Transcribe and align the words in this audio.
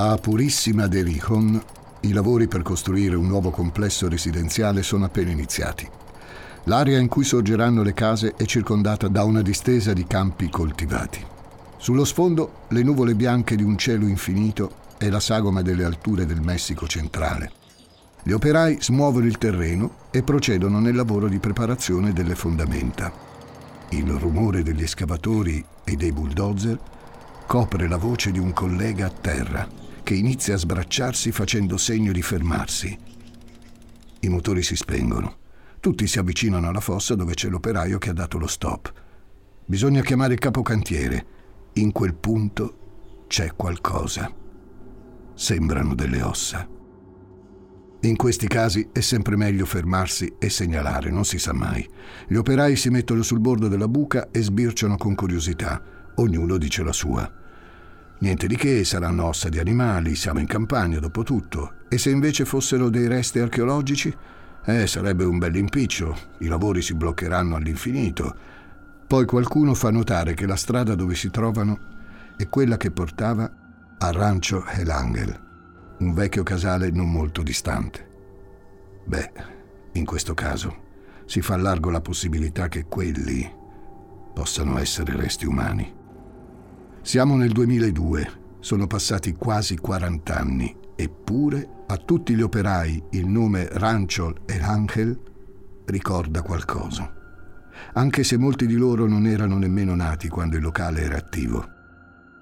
A 0.00 0.16
Purissima 0.16 0.86
de 0.86 1.02
Rijon 1.02 1.60
i 2.02 2.12
lavori 2.12 2.46
per 2.46 2.62
costruire 2.62 3.16
un 3.16 3.26
nuovo 3.26 3.50
complesso 3.50 4.08
residenziale 4.08 4.84
sono 4.84 5.06
appena 5.06 5.32
iniziati. 5.32 5.88
L'area 6.66 7.00
in 7.00 7.08
cui 7.08 7.24
sorgeranno 7.24 7.82
le 7.82 7.94
case 7.94 8.34
è 8.36 8.44
circondata 8.44 9.08
da 9.08 9.24
una 9.24 9.42
distesa 9.42 9.92
di 9.92 10.06
campi 10.06 10.50
coltivati. 10.50 11.20
Sullo 11.78 12.04
sfondo 12.04 12.66
le 12.68 12.84
nuvole 12.84 13.16
bianche 13.16 13.56
di 13.56 13.64
un 13.64 13.76
cielo 13.76 14.06
infinito 14.06 14.70
e 14.98 15.10
la 15.10 15.18
sagoma 15.18 15.62
delle 15.62 15.82
alture 15.82 16.26
del 16.26 16.42
Messico 16.42 16.86
centrale. 16.86 17.50
Gli 18.22 18.30
operai 18.30 18.80
smuovono 18.80 19.26
il 19.26 19.36
terreno 19.36 20.06
e 20.12 20.22
procedono 20.22 20.78
nel 20.78 20.94
lavoro 20.94 21.26
di 21.26 21.40
preparazione 21.40 22.12
delle 22.12 22.36
fondamenta. 22.36 23.12
Il 23.88 24.08
rumore 24.12 24.62
degli 24.62 24.84
escavatori 24.84 25.64
e 25.82 25.96
dei 25.96 26.12
bulldozer 26.12 26.78
copre 27.48 27.88
la 27.88 27.96
voce 27.96 28.30
di 28.30 28.38
un 28.38 28.52
collega 28.52 29.06
a 29.06 29.10
terra 29.10 29.86
che 30.08 30.14
inizia 30.14 30.54
a 30.54 30.56
sbracciarsi 30.56 31.32
facendo 31.32 31.76
segno 31.76 32.12
di 32.12 32.22
fermarsi. 32.22 32.98
I 34.20 34.28
motori 34.30 34.62
si 34.62 34.74
spengono. 34.74 35.36
Tutti 35.80 36.06
si 36.06 36.18
avvicinano 36.18 36.66
alla 36.66 36.80
fossa 36.80 37.14
dove 37.14 37.34
c'è 37.34 37.50
l'operaio 37.50 37.98
che 37.98 38.08
ha 38.08 38.14
dato 38.14 38.38
lo 38.38 38.46
stop. 38.46 38.90
Bisogna 39.66 40.00
chiamare 40.00 40.32
il 40.32 40.38
capocantiere. 40.38 41.26
In 41.74 41.92
quel 41.92 42.14
punto 42.14 43.24
c'è 43.28 43.52
qualcosa. 43.54 44.32
Sembrano 45.34 45.94
delle 45.94 46.22
ossa. 46.22 46.66
In 48.00 48.16
questi 48.16 48.46
casi 48.46 48.88
è 48.90 49.00
sempre 49.00 49.36
meglio 49.36 49.66
fermarsi 49.66 50.36
e 50.38 50.48
segnalare, 50.48 51.10
non 51.10 51.26
si 51.26 51.38
sa 51.38 51.52
mai. 51.52 51.86
Gli 52.26 52.36
operai 52.36 52.76
si 52.76 52.88
mettono 52.88 53.20
sul 53.20 53.40
bordo 53.40 53.68
della 53.68 53.88
buca 53.88 54.30
e 54.30 54.40
sbirciano 54.40 54.96
con 54.96 55.14
curiosità. 55.14 55.82
Ognuno 56.14 56.56
dice 56.56 56.82
la 56.82 56.94
sua. 56.94 57.37
Niente 58.20 58.48
di 58.48 58.56
che, 58.56 58.84
saranno 58.84 59.26
ossa 59.26 59.48
di 59.48 59.58
animali, 59.58 60.16
siamo 60.16 60.40
in 60.40 60.46
campagna 60.46 60.98
dopo 60.98 61.22
tutto. 61.22 61.74
E 61.88 61.98
se 61.98 62.10
invece 62.10 62.44
fossero 62.44 62.88
dei 62.88 63.06
resti 63.06 63.38
archeologici? 63.38 64.14
Eh, 64.64 64.86
sarebbe 64.86 65.24
un 65.24 65.38
bel 65.38 65.54
impiccio, 65.54 66.16
i 66.38 66.46
lavori 66.46 66.82
si 66.82 66.94
bloccheranno 66.94 67.54
all'infinito. 67.54 68.36
Poi 69.06 69.24
qualcuno 69.24 69.72
fa 69.72 69.90
notare 69.90 70.34
che 70.34 70.46
la 70.46 70.56
strada 70.56 70.94
dove 70.94 71.14
si 71.14 71.30
trovano 71.30 71.78
è 72.36 72.48
quella 72.48 72.76
che 72.76 72.90
portava 72.90 73.50
a 73.98 74.10
Rancho 74.10 74.66
El 74.66 74.90
Angel, 74.90 75.46
un 75.98 76.12
vecchio 76.12 76.42
casale 76.42 76.90
non 76.90 77.10
molto 77.10 77.42
distante. 77.42 78.06
Beh, 79.06 79.32
in 79.92 80.04
questo 80.04 80.34
caso 80.34 80.86
si 81.24 81.40
fa 81.40 81.56
largo 81.56 81.90
la 81.90 82.00
possibilità 82.00 82.68
che 82.68 82.84
quelli 82.84 83.50
possano 84.34 84.78
essere 84.78 85.16
resti 85.16 85.46
umani. 85.46 85.97
Siamo 87.02 87.36
nel 87.36 87.52
2002, 87.52 88.30
sono 88.60 88.86
passati 88.86 89.32
quasi 89.32 89.76
40 89.76 90.36
anni, 90.36 90.76
eppure 90.94 91.66
a 91.86 91.96
tutti 91.96 92.34
gli 92.34 92.42
operai 92.42 93.02
il 93.12 93.26
nome 93.26 93.66
Ranchol 93.70 94.42
e 94.44 94.60
Angel 94.60 95.18
ricorda 95.86 96.42
qualcosa, 96.42 97.10
anche 97.94 98.24
se 98.24 98.36
molti 98.36 98.66
di 98.66 98.74
loro 98.74 99.06
non 99.06 99.26
erano 99.26 99.56
nemmeno 99.56 99.94
nati 99.94 100.28
quando 100.28 100.56
il 100.56 100.62
locale 100.62 101.00
era 101.00 101.16
attivo. 101.16 101.66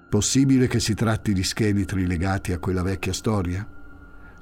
Possibile 0.09 0.67
che 0.67 0.81
si 0.81 0.95
tratti 0.95 1.33
di 1.33 1.43
scheletri 1.43 2.05
legati 2.05 2.51
a 2.51 2.59
quella 2.59 2.81
vecchia 2.81 3.13
storia? 3.13 3.65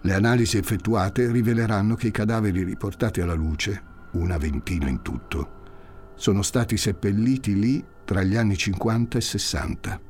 Le 0.02 0.14
analisi 0.14 0.58
effettuate 0.58 1.32
riveleranno 1.32 1.94
che 1.94 2.08
i 2.08 2.12
cadaveri 2.12 2.64
riportati 2.64 3.22
alla 3.22 3.34
luce, 3.34 3.94
una 4.14 4.38
ventina 4.38 4.88
in 4.88 5.02
tutto, 5.04 6.14
sono 6.16 6.42
stati 6.42 6.78
seppelliti 6.78 7.60
lì 7.60 7.86
tra 8.06 8.24
gli 8.24 8.38
anni 8.38 8.56
50 8.56 9.18
e 9.18 9.22
60. 9.22 10.02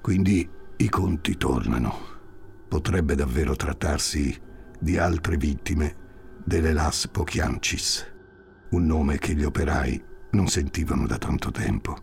Quindi 0.00 0.48
i 0.76 0.88
conti 0.88 1.36
tornano. 1.36 2.16
Potrebbe 2.68 3.14
davvero 3.14 3.56
trattarsi 3.56 4.38
di 4.78 4.98
altre 4.98 5.36
vittime 5.36 6.06
delle 6.44 6.72
Las 6.72 7.08
Pochiancis, 7.08 8.06
un 8.70 8.86
nome 8.86 9.18
che 9.18 9.34
gli 9.34 9.42
operai 9.42 10.02
non 10.30 10.46
sentivano 10.48 11.06
da 11.06 11.18
tanto 11.18 11.50
tempo, 11.50 11.96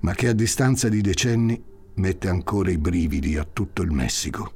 ma 0.00 0.12
che 0.12 0.28
a 0.28 0.32
distanza 0.32 0.88
di 0.88 1.00
decenni 1.00 1.62
mette 1.94 2.28
ancora 2.28 2.70
i 2.70 2.78
brividi 2.78 3.36
a 3.36 3.44
tutto 3.44 3.82
il 3.82 3.90
Messico. 3.90 4.52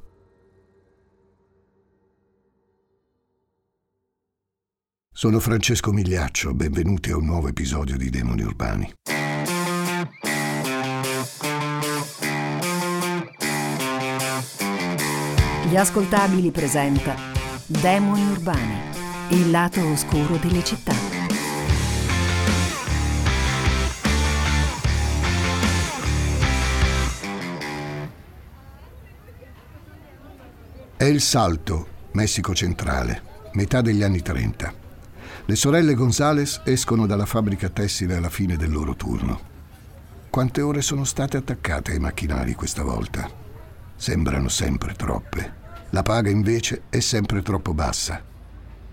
Sono 5.11 5.39
Francesco 5.39 5.91
Migliaccio, 5.91 6.53
benvenuti 6.53 7.11
a 7.11 7.17
un 7.17 7.25
nuovo 7.25 7.47
episodio 7.47 7.97
di 7.97 8.09
Demoni 8.09 8.43
Urbani. 8.43 8.93
Gli 15.71 15.77
ascoltabili 15.77 16.51
presenta 16.51 17.15
Demoni 17.65 18.29
Urbani, 18.29 18.75
il 19.29 19.51
lato 19.51 19.81
oscuro 19.87 20.35
delle 20.35 20.61
città. 20.65 20.91
È 30.97 31.05
il 31.05 31.21
Salto, 31.21 31.87
Messico 32.11 32.53
centrale, 32.53 33.21
metà 33.53 33.79
degli 33.79 34.03
anni 34.03 34.21
30. 34.21 34.73
Le 35.45 35.55
sorelle 35.55 35.93
Gonzales 35.93 36.63
escono 36.65 37.05
dalla 37.05 37.25
fabbrica 37.25 37.69
tessile 37.69 38.17
alla 38.17 38.29
fine 38.29 38.57
del 38.57 38.73
loro 38.73 38.97
turno. 38.97 39.39
Quante 40.29 40.59
ore 40.59 40.81
sono 40.81 41.05
state 41.05 41.37
attaccate 41.37 41.93
ai 41.93 41.99
macchinari 41.99 42.55
questa 42.55 42.83
volta? 42.83 43.25
Sembrano 43.95 44.49
sempre 44.49 44.95
troppe. 44.95 45.60
La 45.91 46.03
paga 46.03 46.29
invece 46.29 46.83
è 46.89 46.99
sempre 46.99 47.41
troppo 47.41 47.73
bassa. 47.73 48.23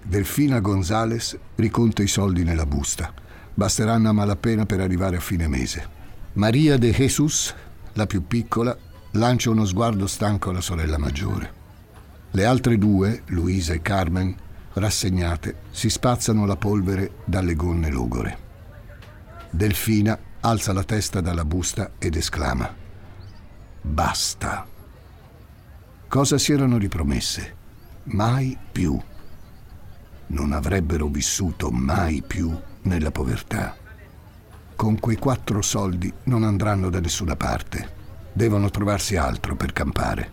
Delfina 0.02 0.58
Gonzales 0.58 1.38
riconta 1.54 2.02
i 2.02 2.08
soldi 2.08 2.42
nella 2.42 2.66
busta. 2.66 3.12
Basteranno 3.54 4.08
a 4.08 4.12
malapena 4.12 4.66
per 4.66 4.80
arrivare 4.80 5.16
a 5.16 5.20
fine 5.20 5.46
mese. 5.46 5.96
Maria 6.34 6.76
de 6.76 6.90
Jesus, 6.90 7.54
la 7.92 8.06
più 8.06 8.26
piccola, 8.26 8.76
lancia 9.12 9.50
uno 9.50 9.64
sguardo 9.64 10.06
stanco 10.06 10.50
alla 10.50 10.60
sorella 10.60 10.98
maggiore. 10.98 11.52
Le 12.32 12.44
altre 12.44 12.78
due, 12.78 13.22
Luisa 13.26 13.72
e 13.72 13.80
Carmen, 13.80 14.34
rassegnate, 14.72 15.54
si 15.70 15.90
spazzano 15.90 16.46
la 16.46 16.56
polvere 16.56 17.12
dalle 17.24 17.54
gonne 17.54 17.90
logore. 17.90 18.38
Delfina 19.50 20.18
alza 20.40 20.72
la 20.72 20.84
testa 20.84 21.20
dalla 21.20 21.44
busta 21.44 21.92
ed 21.98 22.16
esclama: 22.16 22.72
Basta. 23.82 24.76
Cosa 26.08 26.38
si 26.38 26.52
erano 26.52 26.78
ripromesse? 26.78 27.54
Mai 28.04 28.56
più. 28.72 28.98
Non 30.28 30.52
avrebbero 30.52 31.06
vissuto 31.08 31.70
mai 31.70 32.22
più 32.26 32.50
nella 32.84 33.10
povertà. 33.10 33.76
Con 34.74 34.98
quei 35.00 35.16
quattro 35.16 35.60
soldi 35.60 36.10
non 36.24 36.44
andranno 36.44 36.88
da 36.88 36.98
nessuna 36.98 37.36
parte. 37.36 37.96
Devono 38.32 38.70
trovarsi 38.70 39.16
altro 39.16 39.54
per 39.54 39.74
campare. 39.74 40.32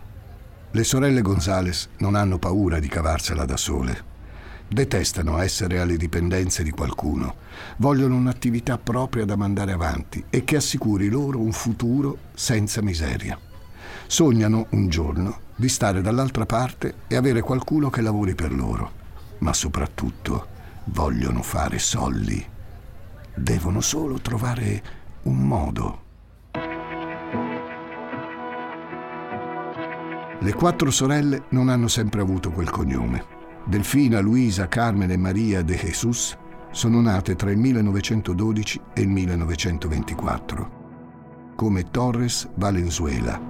Le 0.70 0.82
sorelle 0.82 1.20
Gonzales 1.20 1.90
non 1.98 2.14
hanno 2.14 2.38
paura 2.38 2.78
di 2.78 2.88
cavarsela 2.88 3.44
da 3.44 3.58
sole. 3.58 4.14
Detestano 4.66 5.36
essere 5.40 5.78
alle 5.78 5.98
dipendenze 5.98 6.62
di 6.62 6.70
qualcuno. 6.70 7.34
Vogliono 7.76 8.16
un'attività 8.16 8.78
propria 8.78 9.26
da 9.26 9.36
mandare 9.36 9.72
avanti 9.72 10.24
e 10.30 10.42
che 10.42 10.56
assicuri 10.56 11.10
loro 11.10 11.38
un 11.38 11.52
futuro 11.52 12.16
senza 12.32 12.80
miseria. 12.80 13.38
Sognano 14.06 14.68
un 14.70 14.88
giorno 14.88 15.44
di 15.56 15.68
stare 15.68 16.02
dall'altra 16.02 16.46
parte 16.46 16.94
e 17.08 17.16
avere 17.16 17.40
qualcuno 17.40 17.90
che 17.90 18.02
lavori 18.02 18.34
per 18.34 18.52
loro, 18.52 18.92
ma 19.38 19.52
soprattutto 19.52 20.46
vogliono 20.84 21.42
fare 21.42 21.78
soldi. 21.78 22.44
Devono 23.34 23.80
solo 23.80 24.20
trovare 24.20 24.82
un 25.22 25.38
modo. 25.38 26.04
Le 30.38 30.52
quattro 30.52 30.90
sorelle 30.90 31.44
non 31.48 31.68
hanno 31.68 31.88
sempre 31.88 32.20
avuto 32.20 32.50
quel 32.50 32.70
cognome. 32.70 33.34
Delfina, 33.64 34.20
Luisa, 34.20 34.68
Carmen 34.68 35.10
e 35.10 35.16
Maria 35.16 35.62
de 35.62 35.74
Jesus 35.74 36.36
sono 36.70 37.00
nate 37.00 37.34
tra 37.34 37.50
il 37.50 37.58
1912 37.58 38.80
e 38.92 39.00
il 39.00 39.08
1924 39.08 40.84
come 41.56 41.90
Torres 41.90 42.48
Valenzuela. 42.54 43.40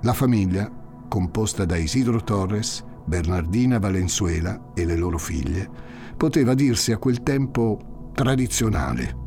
La 0.00 0.12
famiglia 0.14 0.68
composta 1.08 1.64
da 1.64 1.76
Isidro 1.76 2.22
Torres, 2.22 2.84
Bernardina 3.04 3.78
Valenzuela 3.78 4.72
e 4.74 4.84
le 4.84 4.96
loro 4.96 5.18
figlie, 5.18 5.68
poteva 6.16 6.54
dirsi 6.54 6.92
a 6.92 6.98
quel 6.98 7.22
tempo 7.22 8.10
tradizionale 8.14 9.24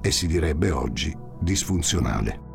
e 0.00 0.10
si 0.10 0.26
direbbe 0.26 0.70
oggi 0.70 1.16
disfunzionale. 1.40 2.50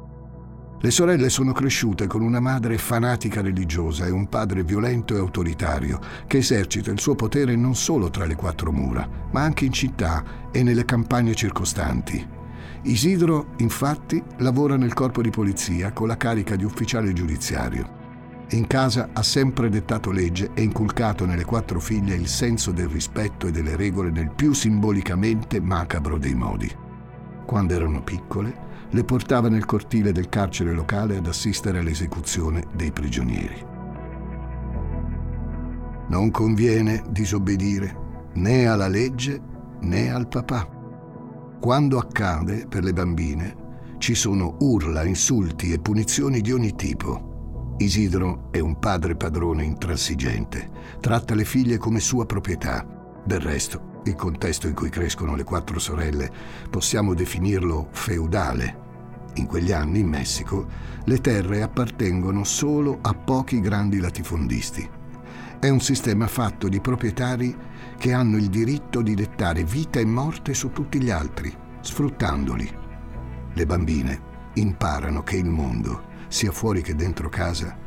Le 0.80 0.92
sorelle 0.92 1.30
sono 1.30 1.54
cresciute 1.54 2.06
con 2.06 2.22
una 2.22 2.40
madre 2.40 2.78
fanatica 2.78 3.42
religiosa 3.42 4.06
e 4.06 4.12
un 4.12 4.30
padre 4.30 4.64
violento 4.64 5.16
e 5.16 5.18
autoritario 5.18 6.00
che 6.28 6.38
esercita 6.38 6.92
il 6.92 7.00
suo 7.00 7.16
potere 7.16 7.56
non 7.56 7.74
solo 7.74 8.12
tra 8.12 8.26
le 8.26 8.36
quattro 8.36 8.72
mura, 8.72 9.10
ma 9.32 9.42
anche 9.42 9.66
in 9.66 9.72
città 9.72 10.24
e 10.52 10.62
nelle 10.62 10.86
campagne 10.86 11.34
circostanti. 11.34 12.36
Isidro, 12.84 13.54
infatti, 13.58 14.22
lavora 14.38 14.78
nel 14.78 14.94
corpo 14.94 15.24
di 15.24 15.32
polizia 15.32 15.92
con 15.94 16.08
la 16.08 16.16
carica 16.16 16.56
di 16.56 16.64
ufficiale 16.64 17.12
giudiziario. 17.12 17.97
In 18.52 18.66
casa 18.66 19.10
ha 19.12 19.24
sempre 19.24 19.68
dettato 19.68 20.10
legge 20.10 20.52
e 20.54 20.62
inculcato 20.62 21.26
nelle 21.26 21.44
quattro 21.44 21.82
figlie 21.82 22.16
il 22.16 22.28
senso 22.28 22.72
del 22.72 22.88
rispetto 22.88 23.48
e 23.48 23.52
delle 23.52 23.76
regole 23.76 24.10
nel 24.10 24.32
più 24.32 24.54
simbolicamente 24.54 25.60
macabro 25.60 26.18
dei 26.18 26.34
modi. 26.34 26.72
Quando 27.46 27.74
erano 27.74 28.02
piccole, 28.02 28.66
le 28.92 29.04
portava 29.04 29.50
nel 29.50 29.66
cortile 29.66 30.14
del 30.14 30.30
carcere 30.30 30.72
locale 30.72 31.18
ad 31.18 31.28
assistere 31.28 31.80
all'esecuzione 31.80 32.64
dei 32.74 32.94
prigionieri. 32.94 33.66
Non 36.08 36.32
conviene 36.32 37.04
disobbedire 37.10 38.30
né 38.36 38.66
alla 38.66 38.88
legge 38.88 39.42
né 39.82 40.10
al 40.10 40.30
papà. 40.30 40.66
Quando 41.60 41.98
accade 41.98 42.66
per 42.70 42.86
le 42.86 42.94
bambine, 42.94 43.56
ci 43.98 44.16
sono 44.16 44.56
urla, 44.60 45.04
insulti 45.04 45.74
e 45.74 45.80
punizioni 45.80 46.40
di 46.40 46.54
ogni 46.54 46.76
tipo. 46.76 47.27
Isidro 47.80 48.48
è 48.50 48.58
un 48.58 48.80
padre 48.80 49.16
padrone 49.16 49.64
intransigente, 49.64 50.72
tratta 51.00 51.36
le 51.36 51.46
figlie 51.46 51.78
come 51.78 52.00
sua 52.00 52.26
proprietà. 52.26 52.84
Del 53.24 53.40
resto, 53.40 54.02
il 54.06 54.16
contesto 54.16 54.68
in 54.68 54.74
cui 54.74 54.90
crescono 54.90 55.36
le 55.36 55.44
quattro 55.44 55.78
sorelle 55.78 56.32
possiamo 56.72 57.14
definirlo 57.14 57.90
feudale. 57.92 58.86
In 59.36 59.46
quegli 59.46 59.72
anni, 59.72 60.00
in 60.00 60.08
Messico, 60.08 60.66
le 61.04 61.22
terre 61.22 61.62
appartengono 61.62 62.44
solo 62.44 62.98
a 63.00 63.14
pochi 63.14 63.60
grandi 63.60 64.00
latifondisti. 64.00 64.90
È 65.60 65.70
un 65.70 65.80
sistema 65.80 66.26
fatto 66.26 66.68
di 66.68 66.82
proprietari 66.82 67.56
che 68.00 68.12
hanno 68.12 68.38
il 68.38 68.48
diritto 68.48 69.04
di 69.04 69.14
dettare 69.14 69.64
vita 69.64 70.00
e 70.00 70.06
morte 70.06 70.56
su 70.56 70.72
tutti 70.72 71.00
gli 71.00 71.12
altri, 71.12 71.56
sfruttandoli. 71.82 72.76
Le 73.54 73.66
bambine 73.68 74.22
imparano 74.54 75.22
che 75.22 75.36
il 75.36 75.46
mondo 75.46 76.16
sia 76.28 76.52
fuori 76.52 76.82
che 76.82 76.96
dentro 76.96 77.30
casa, 77.30 77.78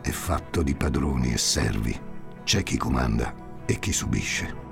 è 0.00 0.10
fatto 0.10 0.62
di 0.62 0.74
padroni 0.74 1.32
e 1.32 1.38
servi. 1.38 1.98
C'è 2.42 2.62
chi 2.62 2.76
comanda 2.76 3.34
e 3.66 3.78
chi 3.78 3.92
subisce. 3.92 4.68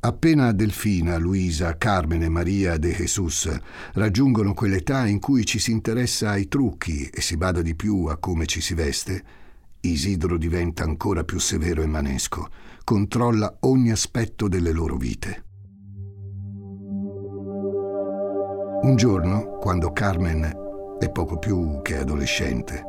Appena 0.00 0.52
Delfina, 0.52 1.16
Luisa, 1.16 1.78
Carmen 1.78 2.22
e 2.22 2.28
Maria 2.28 2.76
de 2.76 2.92
Jesus 2.92 3.50
raggiungono 3.94 4.52
quell'età 4.52 5.06
in 5.06 5.18
cui 5.18 5.46
ci 5.46 5.58
si 5.58 5.70
interessa 5.70 6.28
ai 6.30 6.46
trucchi 6.46 7.06
e 7.06 7.22
si 7.22 7.38
bada 7.38 7.62
di 7.62 7.74
più 7.74 8.04
a 8.04 8.18
come 8.18 8.44
ci 8.44 8.60
si 8.60 8.74
veste, 8.74 9.24
Isidro 9.80 10.36
diventa 10.36 10.82
ancora 10.82 11.24
più 11.24 11.38
severo 11.38 11.80
e 11.80 11.86
manesco, 11.86 12.50
controlla 12.84 13.56
ogni 13.60 13.92
aspetto 13.92 14.46
delle 14.46 14.72
loro 14.72 14.96
vite. 14.96 15.53
Un 18.84 18.96
giorno, 18.96 19.56
quando 19.60 19.92
Carmen 19.92 20.42
è 21.00 21.08
poco 21.08 21.38
più 21.38 21.80
che 21.80 21.96
adolescente, 21.96 22.84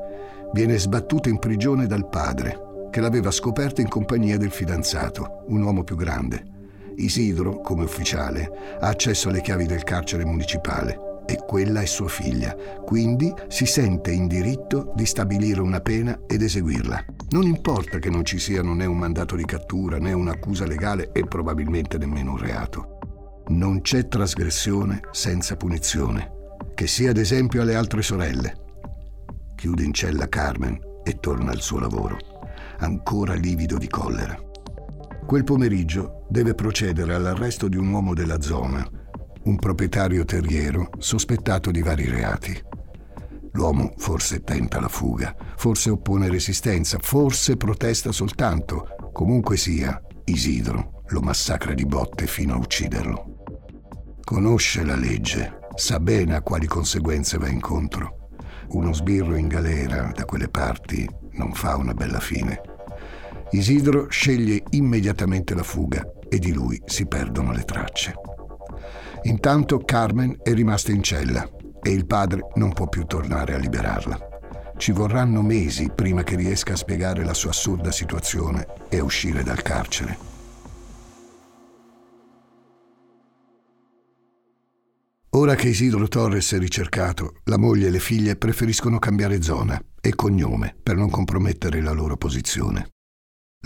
viene 0.51 0.77
sbattuta 0.77 1.29
in 1.29 1.39
prigione 1.39 1.87
dal 1.87 2.09
padre, 2.09 2.89
che 2.91 2.99
l'aveva 2.99 3.31
scoperta 3.31 3.79
in 3.79 3.87
compagnia 3.87 4.37
del 4.37 4.51
fidanzato, 4.51 5.45
un 5.47 5.61
uomo 5.61 5.85
più 5.85 5.95
grande. 5.95 6.43
Isidro, 6.97 7.61
come 7.61 7.85
ufficiale, 7.85 8.77
ha 8.77 8.87
accesso 8.89 9.29
alle 9.29 9.39
chiavi 9.39 9.67
del 9.67 9.83
carcere 9.83 10.25
municipale 10.25 11.23
e 11.25 11.37
quella 11.47 11.79
è 11.79 11.85
sua 11.85 12.09
figlia, 12.09 12.53
quindi 12.83 13.33
si 13.47 13.65
sente 13.65 14.11
in 14.11 14.27
diritto 14.27 14.91
di 14.97 15.05
stabilire 15.05 15.61
una 15.61 15.79
pena 15.79 16.19
ed 16.27 16.41
eseguirla. 16.41 17.05
Non 17.29 17.43
importa 17.43 17.99
che 17.99 18.09
non 18.09 18.25
ci 18.25 18.37
siano 18.37 18.73
né 18.73 18.85
un 18.85 18.97
mandato 18.97 19.37
di 19.37 19.45
cattura 19.45 19.97
né 19.97 20.11
un'accusa 20.11 20.65
legale 20.65 21.11
e 21.13 21.25
probabilmente 21.25 21.97
nemmeno 21.97 22.31
un 22.31 22.37
reato. 22.37 22.94
Non 23.47 23.81
c'è 23.81 24.07
trasgressione 24.07 25.01
senza 25.11 25.55
punizione, 25.55 26.31
che 26.73 26.87
sia 26.87 27.11
ad 27.11 27.17
esempio 27.17 27.61
alle 27.61 27.75
altre 27.75 28.01
sorelle. 28.01 28.63
Chiude 29.55 29.83
in 29.83 29.93
cella 29.93 30.27
Carmen 30.27 30.79
e 31.03 31.19
torna 31.19 31.51
al 31.51 31.61
suo 31.61 31.79
lavoro, 31.79 32.17
ancora 32.79 33.35
livido 33.35 33.77
di 33.77 33.87
collera. 33.87 34.35
Quel 35.27 35.43
pomeriggio 35.43 36.25
deve 36.27 36.55
procedere 36.55 37.13
all'arresto 37.13 37.67
di 37.67 37.77
un 37.77 37.91
uomo 37.91 38.15
della 38.15 38.41
zona, 38.41 38.83
un 39.43 39.55
proprietario 39.57 40.25
terriero 40.25 40.89
sospettato 40.97 41.69
di 41.69 41.83
vari 41.83 42.09
reati. 42.09 42.59
L'uomo 43.51 43.93
forse 43.97 44.43
tenta 44.43 44.79
la 44.79 44.89
fuga, 44.89 45.35
forse 45.55 45.91
oppone 45.91 46.29
resistenza, 46.29 46.97
forse 46.99 47.57
protesta 47.57 48.11
soltanto. 48.11 48.87
Comunque 49.13 49.55
sia, 49.55 50.01
Isidro 50.25 51.03
lo 51.09 51.21
massacra 51.21 51.75
di 51.75 51.85
botte 51.85 52.25
fino 52.25 52.55
a 52.55 52.57
ucciderlo. 52.57 53.34
Conosce 54.25 54.83
la 54.83 54.95
legge, 54.95 55.59
sa 55.75 55.99
bene 55.99 56.33
a 56.33 56.41
quali 56.41 56.65
conseguenze 56.65 57.37
va 57.37 57.47
incontro. 57.47 58.29
Uno 58.69 58.91
sbirro 58.91 59.35
in 59.35 59.47
galera 59.47 60.11
da 60.15 60.25
quelle 60.25 60.49
parti 60.49 61.07
non 61.33 61.53
fa 61.53 61.75
una 61.75 61.93
bella 61.93 62.19
fine. 62.19 62.59
Isidro 63.51 64.09
sceglie 64.09 64.63
immediatamente 64.71 65.53
la 65.53 65.61
fuga 65.61 66.03
e 66.27 66.39
di 66.39 66.53
lui 66.53 66.81
si 66.85 67.05
perdono 67.05 67.51
le 67.51 67.65
tracce. 67.65 68.15
Intanto 69.25 69.77
Carmen 69.77 70.39
è 70.41 70.55
rimasta 70.55 70.91
in 70.91 71.03
cella 71.03 71.47
e 71.79 71.91
il 71.91 72.07
padre 72.07 72.47
non 72.55 72.73
può 72.73 72.89
più 72.89 73.05
tornare 73.05 73.53
a 73.53 73.59
liberarla. 73.59 74.17
Ci 74.75 74.91
vorranno 74.91 75.43
mesi 75.43 75.91
prima 75.93 76.23
che 76.23 76.35
riesca 76.35 76.73
a 76.73 76.77
spiegare 76.77 77.23
la 77.23 77.35
sua 77.35 77.51
assurda 77.51 77.91
situazione 77.91 78.65
e 78.89 78.97
a 78.97 79.03
uscire 79.03 79.43
dal 79.43 79.61
carcere. 79.61 80.34
Ora 85.35 85.55
che 85.55 85.67
Isidro 85.67 86.07
Torres 86.07 86.53
è 86.53 86.59
ricercato, 86.59 87.41
la 87.43 87.57
moglie 87.57 87.87
e 87.87 87.89
le 87.89 87.99
figlie 87.99 88.37
preferiscono 88.37 88.99
cambiare 88.99 89.41
zona 89.41 89.77
e 89.99 90.15
cognome 90.15 90.73
per 90.81 90.95
non 90.95 91.09
compromettere 91.09 91.81
la 91.81 91.91
loro 91.91 92.15
posizione. 92.15 92.91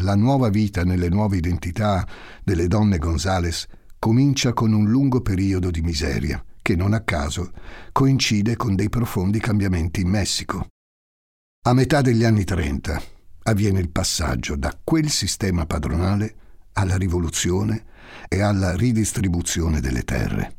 La 0.01 0.16
nuova 0.16 0.50
vita 0.50 0.83
nelle 0.83 1.10
nuove 1.10 1.38
identità 1.38 2.07
delle 2.44 2.66
donne 2.66 2.98
Gonzales 2.98 3.68
comincia 4.00 4.51
con 4.54 4.74
un 4.74 4.89
lungo 4.89 5.21
periodo 5.21 5.69
di 5.69 5.81
miseria 5.81 6.44
che 6.60 6.75
non 6.75 6.94
a 6.94 7.01
caso 7.01 7.51
coincide 7.92 8.56
con 8.56 8.74
dei 8.74 8.89
profondi 8.89 9.39
cambiamenti 9.39 10.01
in 10.01 10.10
Messico. 10.10 10.65
A 11.68 11.74
metà 11.74 12.01
degli 12.01 12.24
anni 12.24 12.45
30 12.45 13.00
avviene 13.44 13.80
il 13.80 13.92
passaggio 13.92 14.56
da 14.56 14.75
quel 14.83 15.10
sistema 15.10 15.68
padronale 15.68 16.36
alla 16.74 16.98
rivoluzione 16.98 17.86
e 18.27 18.42
alla 18.42 18.75
ridistribuzione 18.75 19.80
delle 19.81 20.01
terre. 20.01 20.58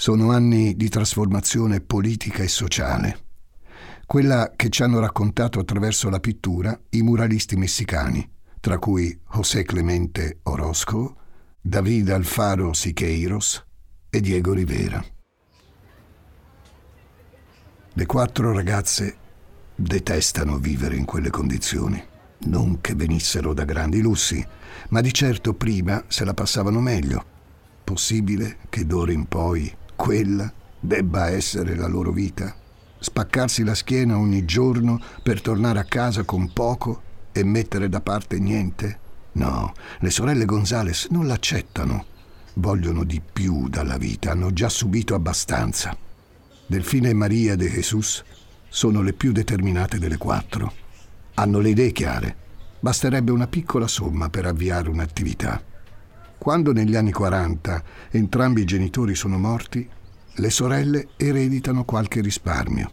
Sono 0.00 0.30
anni 0.30 0.76
di 0.76 0.88
trasformazione 0.88 1.80
politica 1.80 2.44
e 2.44 2.48
sociale, 2.48 3.18
quella 4.06 4.52
che 4.54 4.68
ci 4.68 4.84
hanno 4.84 5.00
raccontato 5.00 5.58
attraverso 5.58 6.08
la 6.08 6.20
pittura 6.20 6.80
i 6.90 7.02
muralisti 7.02 7.56
messicani, 7.56 8.30
tra 8.60 8.78
cui 8.78 9.18
José 9.32 9.64
Clemente 9.64 10.38
Orozco, 10.44 11.16
David 11.60 12.10
Alfaro 12.10 12.72
Siqueiros 12.74 13.66
e 14.08 14.20
Diego 14.20 14.52
Rivera. 14.52 15.04
Le 17.92 18.06
quattro 18.06 18.52
ragazze 18.52 19.16
detestano 19.74 20.58
vivere 20.58 20.94
in 20.94 21.06
quelle 21.06 21.30
condizioni. 21.30 22.00
Non 22.42 22.80
che 22.80 22.94
venissero 22.94 23.52
da 23.52 23.64
grandi 23.64 24.00
lussi, 24.00 24.46
ma 24.90 25.00
di 25.00 25.12
certo 25.12 25.54
prima 25.54 26.04
se 26.06 26.24
la 26.24 26.34
passavano 26.34 26.78
meglio. 26.78 27.36
Possibile 27.82 28.58
che 28.68 28.86
d'ora 28.86 29.10
in 29.10 29.26
poi 29.26 29.74
quella 29.98 30.50
debba 30.78 31.28
essere 31.28 31.74
la 31.74 31.88
loro 31.88 32.12
vita? 32.12 32.54
Spaccarsi 33.00 33.64
la 33.64 33.74
schiena 33.74 34.16
ogni 34.16 34.44
giorno 34.44 35.00
per 35.24 35.42
tornare 35.42 35.80
a 35.80 35.84
casa 35.84 36.22
con 36.22 36.52
poco 36.52 37.02
e 37.32 37.42
mettere 37.42 37.88
da 37.88 38.00
parte 38.00 38.38
niente? 38.38 39.00
No, 39.32 39.72
le 39.98 40.10
sorelle 40.10 40.44
Gonzales 40.44 41.08
non 41.10 41.26
l'accettano. 41.26 42.04
Vogliono 42.54 43.02
di 43.02 43.20
più 43.20 43.68
dalla 43.68 43.98
vita, 43.98 44.30
hanno 44.30 44.52
già 44.52 44.68
subito 44.68 45.16
abbastanza. 45.16 45.96
Delfina 46.64 47.08
e 47.08 47.14
Maria 47.14 47.56
de 47.56 47.68
Jesus 47.68 48.22
sono 48.68 49.02
le 49.02 49.12
più 49.14 49.32
determinate 49.32 49.98
delle 49.98 50.16
quattro. 50.16 50.72
Hanno 51.34 51.58
le 51.58 51.70
idee 51.70 51.90
chiare. 51.90 52.36
Basterebbe 52.78 53.32
una 53.32 53.48
piccola 53.48 53.88
somma 53.88 54.28
per 54.28 54.46
avviare 54.46 54.88
un'attività. 54.88 55.60
Quando 56.38 56.72
negli 56.72 56.94
anni 56.94 57.10
40 57.10 57.82
entrambi 58.10 58.62
i 58.62 58.64
genitori 58.64 59.16
sono 59.16 59.38
morti, 59.38 59.86
le 60.34 60.50
sorelle 60.50 61.08
ereditano 61.16 61.84
qualche 61.84 62.20
risparmio. 62.20 62.92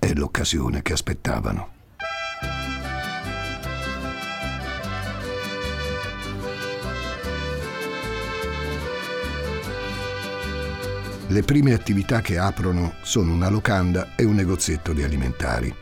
È 0.00 0.12
l'occasione 0.12 0.82
che 0.82 0.92
aspettavano. 0.92 1.74
Le 11.28 11.42
prime 11.42 11.72
attività 11.72 12.20
che 12.20 12.36
aprono 12.36 12.94
sono 13.02 13.32
una 13.32 13.48
locanda 13.48 14.14
e 14.16 14.24
un 14.24 14.34
negozietto 14.34 14.92
di 14.92 15.02
alimentari. 15.02 15.74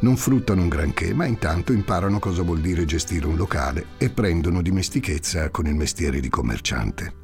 Non 0.00 0.16
fruttano 0.16 0.62
un 0.62 0.68
granché, 0.68 1.12
ma 1.12 1.26
intanto 1.26 1.72
imparano 1.72 2.18
cosa 2.18 2.42
vuol 2.42 2.60
dire 2.60 2.86
gestire 2.86 3.26
un 3.26 3.36
locale 3.36 3.86
e 3.98 4.08
prendono 4.08 4.62
dimestichezza 4.62 5.50
con 5.50 5.66
il 5.66 5.74
mestiere 5.74 6.20
di 6.20 6.30
commerciante. 6.30 7.14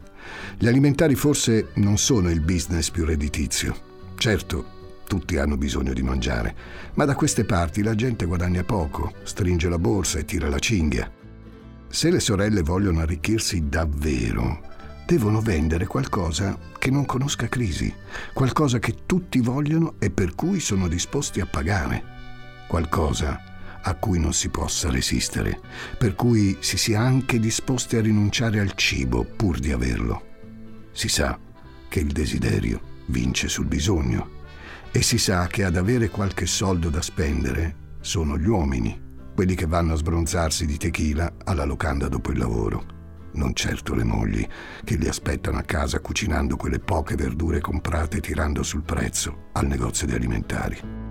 Gli 0.59 0.66
alimentari 0.66 1.14
forse 1.14 1.68
non 1.76 1.97
sono 1.97 2.30
il 2.30 2.40
business 2.40 2.90
più 2.90 3.06
redditizio. 3.06 3.75
Certo, 4.16 4.75
tutti 5.06 5.38
hanno 5.38 5.56
bisogno 5.56 5.95
di 5.95 6.02
mangiare, 6.02 6.54
ma 6.95 7.06
da 7.06 7.14
queste 7.14 7.45
parti 7.45 7.83
la 7.83 7.95
gente 7.95 8.26
guadagna 8.26 8.62
poco, 8.62 9.14
stringe 9.23 9.68
la 9.68 9.78
borsa 9.78 10.18
e 10.18 10.25
tira 10.26 10.49
la 10.49 10.59
cinghia. 10.59 11.11
Se 11.88 12.11
le 12.11 12.21
sorelle 12.21 12.61
vogliono 12.61 13.00
arricchirsi 13.00 13.68
davvero, 13.68 14.61
devono 15.06 15.40
vendere 15.40 15.87
qualcosa 15.87 16.59
che 16.78 16.90
non 16.90 17.06
conosca 17.06 17.49
crisi, 17.49 17.92
qualcosa 18.35 18.78
che 18.78 18.97
tutti 19.06 19.40
vogliono 19.40 19.95
e 19.99 20.11
per 20.11 20.35
cui 20.35 20.61
sono 20.61 20.88
disposti 20.88 21.40
a 21.40 21.47
pagare, 21.47 22.15
qualcosa 22.66 23.54
a 23.82 23.94
cui 23.94 24.18
non 24.18 24.32
si 24.32 24.49
possa 24.49 24.90
resistere, 24.90 25.61
per 25.96 26.14
cui 26.14 26.56
si 26.61 26.76
sia 26.76 27.00
anche 27.00 27.38
disposti 27.38 27.96
a 27.96 28.00
rinunciare 28.00 28.58
al 28.58 28.75
cibo 28.75 29.25
pur 29.25 29.58
di 29.58 29.70
averlo. 29.70 30.25
Si 30.92 31.08
sa 31.08 31.38
che 31.88 32.00
il 32.00 32.12
desiderio 32.12 32.80
vince 33.06 33.49
sul 33.49 33.66
bisogno 33.66 34.30
e 34.90 35.02
si 35.02 35.18
sa 35.18 35.46
che 35.46 35.64
ad 35.64 35.76
avere 35.76 36.08
qualche 36.08 36.46
soldo 36.46 36.88
da 36.88 37.00
spendere 37.00 37.94
sono 38.00 38.37
gli 38.37 38.49
uomini, 38.49 39.00
quelli 39.35 39.54
che 39.54 39.66
vanno 39.66 39.92
a 39.92 39.96
sbronzarsi 39.96 40.66
di 40.66 40.76
tequila 40.76 41.35
alla 41.44 41.64
locanda 41.64 42.08
dopo 42.08 42.32
il 42.32 42.38
lavoro 42.38 42.94
non 43.37 43.54
certo 43.54 43.94
le 43.94 44.04
mogli, 44.04 44.46
che 44.82 44.96
li 44.96 45.08
aspettano 45.08 45.58
a 45.58 45.62
casa 45.62 46.00
cucinando 46.00 46.56
quelle 46.56 46.78
poche 46.78 47.14
verdure 47.14 47.61
comprate 47.61 48.20
tirando 48.20 48.62
sul 48.62 48.82
prezzo 48.82 49.49
al 49.52 49.66
negozio 49.66 50.06
di 50.06 50.14
alimentari. 50.14 51.05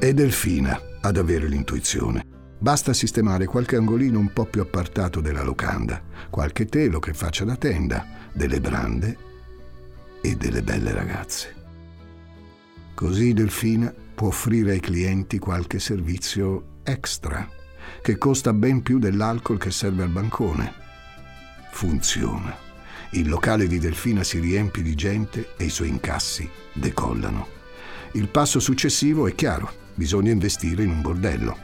È 0.00 0.14
Delfina 0.14 0.80
ad 1.02 1.18
avere 1.18 1.46
l'intuizione. 1.46 2.24
Basta 2.58 2.94
sistemare 2.94 3.44
qualche 3.44 3.76
angolino 3.76 4.18
un 4.18 4.32
po' 4.32 4.46
più 4.46 4.62
appartato 4.62 5.20
della 5.20 5.42
locanda, 5.42 6.02
qualche 6.30 6.64
telo 6.64 6.98
che 7.00 7.12
faccia 7.12 7.44
da 7.44 7.54
tenda, 7.56 8.06
delle 8.32 8.62
brande 8.62 9.18
e 10.22 10.36
delle 10.36 10.62
belle 10.62 10.94
ragazze. 10.94 11.54
Così 12.94 13.34
Delfina 13.34 13.92
può 14.14 14.28
offrire 14.28 14.70
ai 14.70 14.80
clienti 14.80 15.38
qualche 15.38 15.78
servizio 15.78 16.78
extra, 16.82 17.46
che 18.00 18.16
costa 18.16 18.54
ben 18.54 18.80
più 18.80 18.98
dell'alcol 18.98 19.58
che 19.58 19.70
serve 19.70 20.04
al 20.04 20.08
bancone. 20.08 20.72
Funziona. 21.72 22.56
Il 23.10 23.28
locale 23.28 23.66
di 23.66 23.78
Delfina 23.78 24.24
si 24.24 24.38
riempie 24.38 24.82
di 24.82 24.94
gente 24.94 25.50
e 25.58 25.64
i 25.64 25.70
suoi 25.70 25.88
incassi 25.88 26.48
decollano. 26.72 27.58
Il 28.12 28.28
passo 28.28 28.60
successivo 28.60 29.28
è 29.28 29.34
chiaro, 29.34 29.79
bisogna 29.94 30.30
investire 30.30 30.82
in 30.82 30.90
un 30.90 31.00
bordello. 31.00 31.56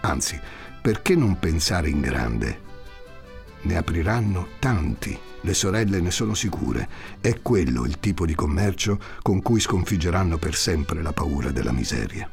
Anzi, 0.00 0.40
perché 0.80 1.14
non 1.14 1.38
pensare 1.38 1.88
in 1.88 2.00
grande? 2.00 2.68
Ne 3.62 3.76
apriranno 3.76 4.48
tanti, 4.58 5.16
le 5.42 5.54
sorelle 5.54 6.00
ne 6.00 6.10
sono 6.10 6.34
sicure. 6.34 6.88
È 7.20 7.40
quello 7.42 7.84
il 7.84 8.00
tipo 8.00 8.24
di 8.24 8.34
commercio 8.34 8.98
con 9.22 9.42
cui 9.42 9.60
sconfiggeranno 9.60 10.38
per 10.38 10.54
sempre 10.54 11.02
la 11.02 11.12
paura 11.12 11.50
della 11.50 11.72
miseria. 11.72 12.30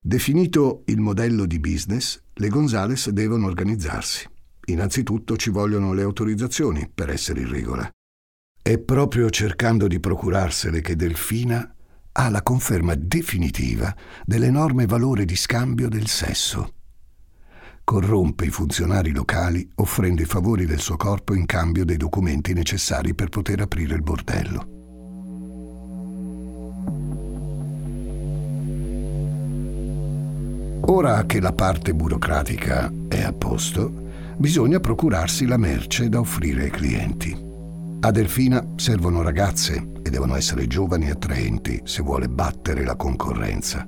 Definito 0.00 0.84
il 0.86 1.00
modello 1.00 1.44
di 1.44 1.58
business, 1.58 2.22
le 2.34 2.48
Gonzales 2.48 3.10
devono 3.10 3.46
organizzarsi. 3.46 4.26
Innanzitutto 4.66 5.36
ci 5.36 5.50
vogliono 5.50 5.92
le 5.92 6.02
autorizzazioni 6.02 6.90
per 6.92 7.10
essere 7.10 7.40
in 7.40 7.50
regola. 7.50 7.90
È 8.62 8.78
proprio 8.78 9.28
cercando 9.28 9.86
di 9.86 10.00
procurarsele 10.00 10.80
che 10.80 10.96
Delfina 10.96 11.74
ha 12.20 12.28
la 12.30 12.42
conferma 12.42 12.96
definitiva 12.96 13.94
dell'enorme 14.24 14.86
valore 14.86 15.24
di 15.24 15.36
scambio 15.36 15.88
del 15.88 16.08
sesso. 16.08 16.74
Corrompe 17.84 18.46
i 18.46 18.50
funzionari 18.50 19.12
locali 19.12 19.66
offrendo 19.76 20.22
i 20.22 20.24
favori 20.24 20.66
del 20.66 20.80
suo 20.80 20.96
corpo 20.96 21.32
in 21.32 21.46
cambio 21.46 21.84
dei 21.84 21.96
documenti 21.96 22.52
necessari 22.54 23.14
per 23.14 23.28
poter 23.28 23.60
aprire 23.60 23.94
il 23.94 24.02
bordello. 24.02 24.66
Ora 30.90 31.24
che 31.24 31.40
la 31.40 31.52
parte 31.52 31.94
burocratica 31.94 32.92
è 33.06 33.22
a 33.22 33.32
posto, 33.32 33.92
bisogna 34.36 34.80
procurarsi 34.80 35.46
la 35.46 35.56
merce 35.56 36.08
da 36.08 36.18
offrire 36.18 36.64
ai 36.64 36.70
clienti. 36.70 37.46
A 38.00 38.10
Delfina 38.10 38.72
servono 38.74 39.22
ragazze 39.22 39.96
e 40.08 40.10
devono 40.10 40.34
essere 40.36 40.66
giovani 40.66 41.06
e 41.06 41.10
attraenti 41.10 41.82
se 41.84 42.02
vuole 42.02 42.28
battere 42.28 42.82
la 42.82 42.96
concorrenza. 42.96 43.86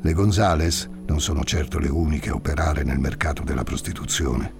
Le 0.00 0.12
Gonzales 0.12 0.88
non 1.06 1.20
sono 1.20 1.44
certo 1.44 1.78
le 1.78 1.88
uniche 1.88 2.30
a 2.30 2.34
operare 2.34 2.82
nel 2.82 2.98
mercato 2.98 3.42
della 3.42 3.62
prostituzione. 3.62 4.52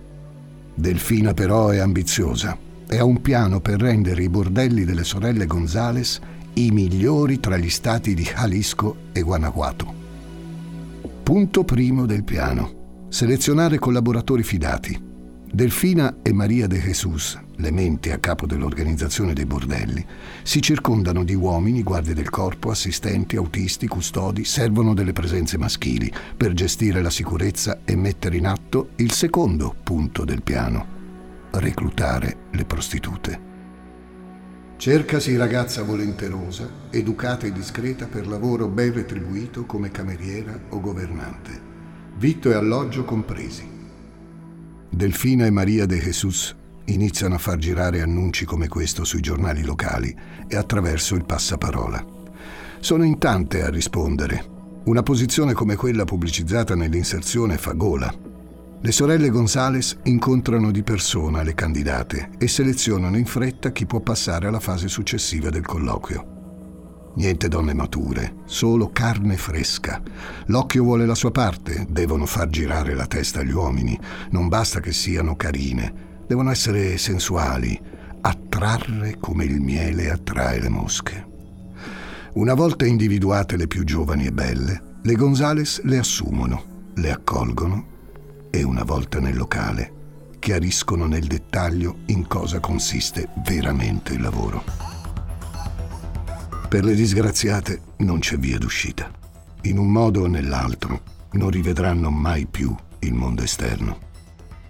Delfina 0.74 1.34
però 1.34 1.68
è 1.68 1.78
ambiziosa 1.78 2.56
e 2.86 2.96
ha 2.96 3.04
un 3.04 3.20
piano 3.20 3.60
per 3.60 3.80
rendere 3.80 4.22
i 4.22 4.28
bordelli 4.28 4.84
delle 4.84 5.04
sorelle 5.04 5.46
Gonzales 5.46 6.20
i 6.54 6.70
migliori 6.70 7.40
tra 7.40 7.56
gli 7.56 7.70
stati 7.70 8.14
di 8.14 8.22
Jalisco 8.22 8.96
e 9.12 9.20
Guanajuato. 9.20 9.94
Punto 11.24 11.64
primo 11.64 12.06
del 12.06 12.22
piano. 12.22 13.06
Selezionare 13.08 13.78
collaboratori 13.78 14.42
fidati. 14.44 15.07
Delfina 15.50 16.18
e 16.22 16.32
Maria 16.34 16.66
de 16.66 16.78
Jesus, 16.78 17.38
le 17.56 17.70
menti 17.70 18.10
a 18.10 18.18
capo 18.18 18.46
dell'organizzazione 18.46 19.32
dei 19.32 19.46
bordelli, 19.46 20.04
si 20.42 20.60
circondano 20.60 21.24
di 21.24 21.34
uomini, 21.34 21.82
guardie 21.82 22.12
del 22.12 22.28
corpo, 22.28 22.70
assistenti, 22.70 23.36
autisti, 23.36 23.88
custodi, 23.88 24.44
servono 24.44 24.92
delle 24.92 25.14
presenze 25.14 25.56
maschili 25.56 26.12
per 26.36 26.52
gestire 26.52 27.00
la 27.00 27.08
sicurezza 27.08 27.80
e 27.84 27.96
mettere 27.96 28.36
in 28.36 28.46
atto 28.46 28.90
il 28.96 29.10
secondo 29.12 29.74
punto 29.82 30.26
del 30.26 30.42
piano, 30.42 30.86
reclutare 31.52 32.36
le 32.52 32.64
prostitute. 32.66 33.46
Cercasi 34.76 35.34
ragazza 35.36 35.82
volenterosa, 35.82 36.70
educata 36.90 37.46
e 37.46 37.52
discreta 37.52 38.06
per 38.06 38.28
lavoro 38.28 38.68
ben 38.68 38.92
retribuito 38.92 39.64
come 39.64 39.90
cameriera 39.90 40.56
o 40.68 40.78
governante. 40.78 41.66
Vitto 42.16 42.50
e 42.50 42.54
alloggio 42.54 43.04
compresi. 43.04 43.77
Delfina 44.90 45.46
e 45.46 45.50
Maria 45.50 45.86
de 45.86 45.98
Jesus 45.98 46.54
iniziano 46.86 47.34
a 47.34 47.38
far 47.38 47.58
girare 47.58 48.00
annunci 48.00 48.44
come 48.44 48.68
questo 48.68 49.04
sui 49.04 49.20
giornali 49.20 49.62
locali 49.62 50.14
e 50.46 50.56
attraverso 50.56 51.14
il 51.14 51.24
passaparola. 51.24 52.04
Sono 52.80 53.04
in 53.04 53.18
tante 53.18 53.62
a 53.62 53.68
rispondere. 53.68 54.56
Una 54.84 55.02
posizione 55.02 55.52
come 55.52 55.76
quella 55.76 56.04
pubblicizzata 56.04 56.74
nell'inserzione 56.74 57.58
fa 57.58 57.72
gola 57.72 58.26
le 58.80 58.92
sorelle 58.92 59.30
Gonzales 59.30 59.98
incontrano 60.04 60.70
di 60.70 60.84
persona 60.84 61.42
le 61.42 61.54
candidate 61.54 62.30
e 62.38 62.46
selezionano 62.46 63.16
in 63.16 63.26
fretta 63.26 63.72
chi 63.72 63.86
può 63.86 63.98
passare 63.98 64.46
alla 64.46 64.60
fase 64.60 64.86
successiva 64.86 65.50
del 65.50 65.66
colloquio. 65.66 66.37
Niente 67.18 67.48
donne 67.48 67.74
mature, 67.74 68.36
solo 68.44 68.90
carne 68.92 69.36
fresca. 69.36 70.00
L'occhio 70.46 70.84
vuole 70.84 71.04
la 71.04 71.16
sua 71.16 71.32
parte, 71.32 71.84
devono 71.90 72.26
far 72.26 72.48
girare 72.48 72.94
la 72.94 73.08
testa 73.08 73.40
agli 73.40 73.50
uomini, 73.50 73.98
non 74.30 74.46
basta 74.46 74.78
che 74.78 74.92
siano 74.92 75.34
carine, 75.34 76.22
devono 76.28 76.52
essere 76.52 76.96
sensuali, 76.96 77.76
attrarre 78.20 79.16
come 79.18 79.44
il 79.44 79.60
miele 79.60 80.10
attrae 80.10 80.60
le 80.60 80.68
mosche. 80.68 81.26
Una 82.34 82.54
volta 82.54 82.86
individuate 82.86 83.56
le 83.56 83.66
più 83.66 83.82
giovani 83.82 84.26
e 84.26 84.32
belle, 84.32 84.82
le 85.02 85.14
Gonzales 85.16 85.82
le 85.82 85.98
assumono, 85.98 86.92
le 86.94 87.10
accolgono 87.10 87.86
e 88.48 88.62
una 88.62 88.84
volta 88.84 89.18
nel 89.18 89.36
locale 89.36 89.96
chiariscono 90.38 91.06
nel 91.06 91.26
dettaglio 91.26 91.96
in 92.06 92.28
cosa 92.28 92.60
consiste 92.60 93.28
veramente 93.44 94.12
il 94.12 94.22
lavoro. 94.22 94.87
Per 96.68 96.84
le 96.84 96.94
disgraziate 96.94 97.80
non 97.98 98.18
c'è 98.18 98.36
via 98.36 98.58
d'uscita. 98.58 99.10
In 99.62 99.78
un 99.78 99.90
modo 99.90 100.22
o 100.22 100.26
nell'altro 100.26 101.00
non 101.32 101.48
rivedranno 101.48 102.10
mai 102.10 102.44
più 102.44 102.76
il 102.98 103.14
mondo 103.14 103.42
esterno. 103.42 103.98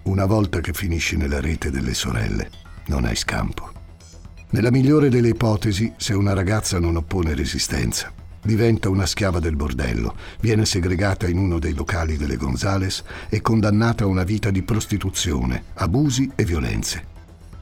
Una 0.03 0.25
volta 0.25 0.61
che 0.61 0.71
finisci 0.71 1.17
nella 1.17 1.41
rete 1.41 1.69
delle 1.69 1.93
sorelle, 1.93 2.49
non 2.87 3.03
hai 3.03 3.17
scampo. 3.17 3.69
Nella 4.51 4.71
migliore 4.71 5.09
delle 5.09 5.27
ipotesi, 5.27 5.91
se 5.97 6.13
una 6.13 6.33
ragazza 6.33 6.79
non 6.79 6.95
oppone 6.95 7.35
resistenza, 7.35 8.13
Diventa 8.41 8.87
una 8.87 9.05
schiava 9.05 9.39
del 9.39 9.57
bordello, 9.57 10.15
viene 10.39 10.65
segregata 10.65 11.27
in 11.27 11.37
uno 11.37 11.59
dei 11.59 11.73
locali 11.73 12.15
delle 12.15 12.37
Gonzales 12.37 13.03
e 13.27 13.41
condannata 13.41 14.05
a 14.05 14.07
una 14.07 14.23
vita 14.23 14.49
di 14.49 14.61
prostituzione, 14.61 15.65
abusi 15.73 16.31
e 16.35 16.45
violenze. 16.45 17.05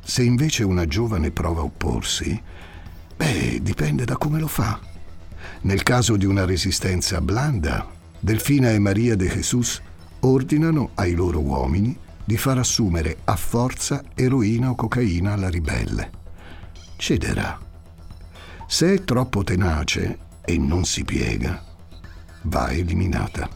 Se 0.04 0.22
invece 0.22 0.64
una 0.64 0.86
giovane 0.86 1.32
prova 1.32 1.62
a 1.62 1.64
opporsi, 1.64 2.40
beh, 3.18 3.60
dipende 3.62 4.06
da 4.06 4.16
come 4.16 4.40
lo 4.40 4.48
fa. 4.48 4.80
Nel 5.62 5.84
caso 5.84 6.16
di 6.16 6.26
una 6.26 6.46
resistenza 6.46 7.20
blanda, 7.20 7.86
Delfina 8.20 8.72
e 8.72 8.80
Maria 8.80 9.16
de 9.16 9.28
Jesus 9.28 9.82
ordinano 10.22 10.92
ai 10.96 11.14
loro 11.14 11.40
uomini 11.40 11.98
di 12.24 12.38
far 12.38 12.58
assumere 12.58 13.18
a 13.26 13.36
forza 13.36 14.04
eroina 14.14 14.70
o 14.70 14.76
cocaina 14.76 15.34
alla 15.34 15.50
ribelle. 15.50 16.12
Cederà. 16.96 17.60
Se 18.68 18.94
è 18.94 19.04
troppo 19.04 19.44
tenace, 19.44 20.26
e 20.50 20.58
non 20.58 20.86
si 20.86 21.04
piega, 21.04 21.62
va 22.44 22.72
eliminata. 22.72 23.50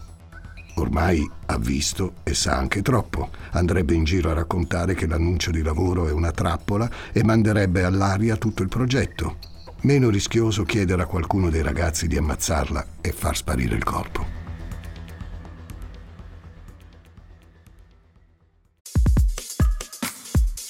Ormai 0.76 1.26
ha 1.46 1.58
visto 1.58 2.16
e 2.24 2.34
sa 2.34 2.58
anche 2.58 2.82
troppo. 2.82 3.30
Andrebbe 3.52 3.94
in 3.94 4.04
giro 4.04 4.30
a 4.30 4.34
raccontare 4.34 4.94
che 4.94 5.08
l'annuncio 5.08 5.52
di 5.52 5.62
lavoro 5.62 6.10
è 6.10 6.12
una 6.12 6.32
trappola 6.32 6.90
e 7.14 7.24
manderebbe 7.24 7.86
all'aria 7.86 8.36
tutto 8.36 8.62
il 8.62 8.68
progetto. 8.68 9.38
Meno 9.84 10.12
rischioso 10.12 10.62
chiedere 10.62 11.02
a 11.02 11.06
qualcuno 11.08 11.50
dei 11.50 11.64
ragazzi 11.64 12.06
di 12.06 12.16
ammazzarla 12.16 12.88
e 13.02 13.12
far 13.12 13.36
sparire 13.36 13.76
il 13.76 13.84
corpo. 13.84 14.40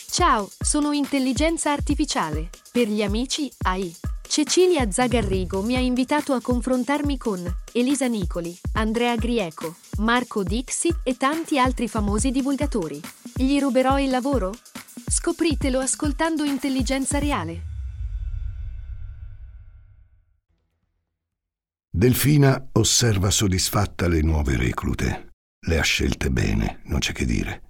Ciao, 0.10 0.50
sono 0.58 0.94
intelligenza 0.94 1.74
artificiale. 1.74 2.50
Per 2.72 2.88
gli 2.88 3.03
amici 3.03 3.51
AI. 3.63 3.94
Cecilia 4.25 4.89
Zagarrigo 4.89 5.62
mi 5.62 5.75
ha 5.75 5.80
invitato 5.80 6.32
a 6.32 6.39
confrontarmi 6.39 7.18
con 7.18 7.44
Elisa 7.74 8.08
Nicoli, 8.08 8.58
Andrea 8.75 9.18
Grieco, 9.18 9.75
Marco 9.98 10.41
Dixi 10.41 10.89
e 11.03 11.18
tanti 11.18 11.60
altri 11.60 11.89
famosi 11.89 12.32
divulgatori. 12.32 13.01
Gli 13.36 13.60
ruberò 13.60 14.00
il 14.00 14.10
lavoro? 14.10 14.53
Scopritelo 15.06 15.80
ascoltando 15.80 16.46
Intelligenza 16.46 17.20
Reale. 17.20 17.71
Delfina 21.94 22.70
osserva 22.72 23.30
soddisfatta 23.30 24.08
le 24.08 24.22
nuove 24.22 24.56
reclute. 24.56 25.32
Le 25.68 25.78
ha 25.78 25.82
scelte 25.82 26.32
bene, 26.32 26.80
non 26.86 27.00
c'è 27.00 27.12
che 27.12 27.26
dire. 27.26 27.64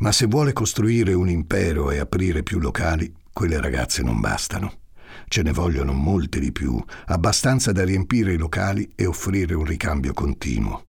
Ma 0.00 0.12
se 0.12 0.26
vuole 0.26 0.52
costruire 0.52 1.14
un 1.14 1.30
impero 1.30 1.90
e 1.90 1.98
aprire 1.98 2.42
più 2.42 2.58
locali, 2.58 3.10
quelle 3.32 3.58
ragazze 3.58 4.02
non 4.02 4.20
bastano. 4.20 4.80
Ce 5.28 5.42
ne 5.42 5.52
vogliono 5.52 5.94
molte 5.94 6.40
di 6.40 6.52
più, 6.52 6.78
abbastanza 7.06 7.72
da 7.72 7.84
riempire 7.84 8.34
i 8.34 8.36
locali 8.36 8.92
e 8.94 9.06
offrire 9.06 9.54
un 9.54 9.64
ricambio 9.64 10.12
continuo. 10.12 10.84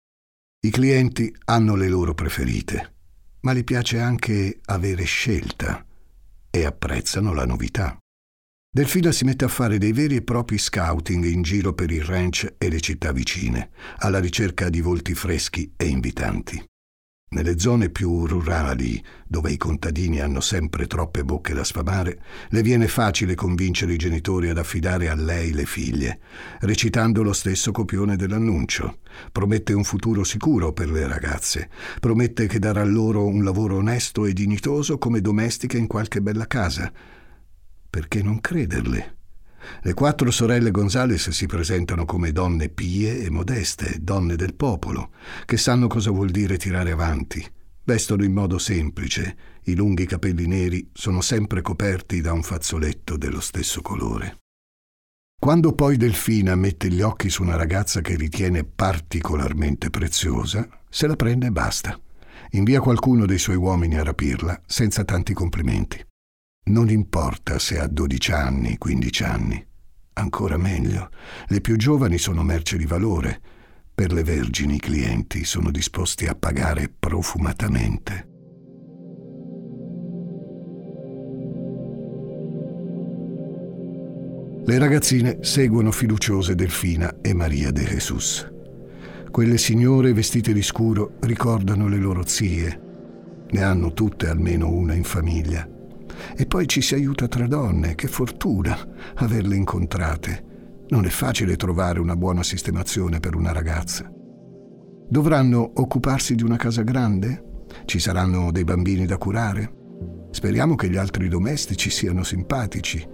I 0.66 0.70
clienti 0.70 1.36
hanno 1.46 1.76
le 1.76 1.90
loro 1.90 2.14
preferite, 2.14 2.94
ma 3.42 3.54
gli 3.54 3.66
piace 3.66 4.00
anche 4.00 4.62
avere 4.64 5.04
scelta 5.04 5.86
e 6.50 6.66
apprezzano 6.66 7.34
la 7.34 7.46
novità. 7.46 7.98
Delfina 8.76 9.14
si 9.14 9.24
mette 9.24 9.46
a 9.46 9.48
fare 9.48 9.78
dei 9.78 9.94
veri 9.94 10.18
e 10.18 10.22
propri 10.22 10.58
scouting 10.58 11.24
in 11.24 11.44
giro 11.44 11.72
per 11.72 11.92
il 11.92 12.04
ranch 12.04 12.56
e 12.58 12.68
le 12.68 12.82
città 12.82 13.14
vicine, 13.14 13.70
alla 14.00 14.20
ricerca 14.20 14.68
di 14.68 14.82
volti 14.82 15.14
freschi 15.14 15.72
e 15.78 15.86
invitanti. 15.86 16.62
Nelle 17.30 17.58
zone 17.58 17.90
più 17.90 18.26
rurali, 18.26 19.02
dove 19.26 19.52
i 19.54 19.56
contadini 19.56 20.20
hanno 20.20 20.42
sempre 20.42 20.88
troppe 20.88 21.24
bocche 21.24 21.54
da 21.54 21.64
sfamare, 21.64 22.22
le 22.50 22.62
viene 22.64 22.90
facile 22.90 23.34
convincere 23.34 23.94
i 23.94 23.98
genitori 23.98 24.50
ad 24.50 24.58
affidare 24.58 25.08
a 25.08 25.16
lei 25.16 25.54
le 25.54 25.66
figlie, 25.66 26.20
recitando 26.60 27.24
lo 27.24 27.32
stesso 27.32 27.72
copione 27.72 28.18
dell'annuncio. 28.18 28.98
Promette 29.32 29.72
un 29.72 29.86
futuro 29.86 30.26
sicuro 30.26 30.74
per 30.74 30.92
le 30.92 31.08
ragazze, 31.08 31.70
promette 32.02 32.46
che 32.48 32.60
darà 32.60 32.84
loro 32.84 33.26
un 33.26 33.42
lavoro 33.42 33.78
onesto 33.78 34.26
e 34.26 34.34
dignitoso 34.34 34.98
come 34.98 35.22
domestiche 35.22 35.78
in 35.78 35.88
qualche 35.88 36.22
bella 36.22 36.46
casa. 36.46 36.92
Perché 37.96 38.22
non 38.22 38.42
crederle? 38.42 39.20
Le 39.82 39.94
quattro 39.94 40.30
sorelle 40.30 40.70
Gonzales 40.70 41.30
si 41.30 41.46
presentano 41.46 42.04
come 42.04 42.34
donne 42.34 42.68
pie 42.68 43.22
e 43.24 43.30
modeste, 43.30 44.00
donne 44.02 44.36
del 44.36 44.54
popolo, 44.54 45.12
che 45.46 45.56
sanno 45.56 45.88
cosa 45.88 46.12
vuol 46.12 46.30
dire 46.30 46.58
tirare 46.58 46.92
avanti. 46.92 47.42
Vestono 47.86 48.26
in 48.26 48.34
modo 48.34 48.58
semplice, 48.58 49.38
i 49.64 49.76
lunghi 49.76 50.06
capelli 50.06 50.46
neri 50.46 50.90
sono 50.92 51.22
sempre 51.22 51.62
coperti 51.62 52.20
da 52.20 52.34
un 52.34 52.44
fazzoletto 52.44 53.16
dello 53.16 53.40
stesso 53.40 53.82
colore. 53.82 54.40
Quando 55.40 55.72
poi 55.72 55.96
Delfina 55.96 56.54
mette 56.56 56.90
gli 56.90 57.00
occhi 57.00 57.30
su 57.30 57.44
una 57.44 57.56
ragazza 57.56 58.02
che 58.02 58.18
ritiene 58.18 58.66
particolarmente 58.66 59.90
preziosa, 59.90 60.68
se 60.90 61.08
la 61.08 61.16
prende 61.16 61.48
e 61.48 61.52
basta. 61.52 61.98
Invia 62.50 62.82
qualcuno 62.82 63.26
dei 63.26 63.40
suoi 63.40 63.56
uomini 63.56 63.98
a 63.98 64.04
rapirla 64.04 64.64
senza 64.66 65.06
tanti 65.06 65.32
complimenti. 65.34 66.06
Non 66.68 66.90
importa 66.90 67.60
se 67.60 67.78
ha 67.78 67.86
12 67.86 68.32
anni, 68.32 68.78
15 68.80 69.24
anni. 69.24 69.68
Ancora 70.14 70.58
meglio, 70.58 71.12
le 71.50 71.62
più 71.62 71.76
giovani 71.76 72.18
sono 72.18 72.42
merce 72.42 72.76
di 72.76 72.88
valore. 72.88 73.40
Per 73.94 74.12
le 74.12 74.24
vergini 74.24 74.76
i 74.76 74.80
clienti 74.80 75.44
sono 75.44 75.70
disposti 75.70 76.26
a 76.26 76.34
pagare 76.34 76.90
profumatamente. 76.90 78.28
Le 84.66 84.78
ragazzine 84.80 85.38
seguono 85.42 85.92
fiduciose 85.92 86.56
Delfina 86.56 87.22
e 87.22 87.36
Maria 87.36 87.70
de 87.70 87.84
Jesus. 87.84 88.52
Quelle 89.30 89.60
signore 89.60 90.14
vestite 90.14 90.52
di 90.52 90.64
scuro 90.64 91.18
ricordano 91.20 91.88
le 91.88 91.98
loro 91.98 92.26
zie. 92.26 92.82
Ne 93.52 93.62
hanno 93.62 93.94
tutte 93.94 94.28
almeno 94.30 94.72
una 94.72 94.96
in 94.96 95.04
famiglia 95.04 95.70
e 96.36 96.46
poi 96.46 96.68
ci 96.68 96.82
si 96.82 96.94
aiuta 96.94 97.28
tra 97.28 97.48
donne, 97.48 97.96
che 97.96 98.08
fortuna 98.08 98.78
averle 99.16 99.56
incontrate. 99.56 100.44
Non 100.88 101.06
è 101.06 101.10
facile 101.10 101.56
trovare 101.56 102.00
una 102.00 102.16
buona 102.16 102.44
sistemazione 102.44 103.20
per 103.20 103.36
una 103.36 103.52
ragazza. 103.52 104.12
Dovranno 105.08 105.72
occuparsi 105.76 106.36
di 106.36 106.44
una 106.44 106.58
casa 106.58 106.84
grande? 106.84 107.66
Ci 107.86 108.00
saranno 108.00 108.52
dei 108.52 108.64
bambini 108.64 109.06
da 109.06 109.18
curare? 109.18 109.84
Speriamo 110.32 110.76
che 110.76 110.90
gli 110.90 110.98
altri 110.98 111.28
domestici 111.28 111.90
siano 111.90 112.24
simpatici. 112.24 113.08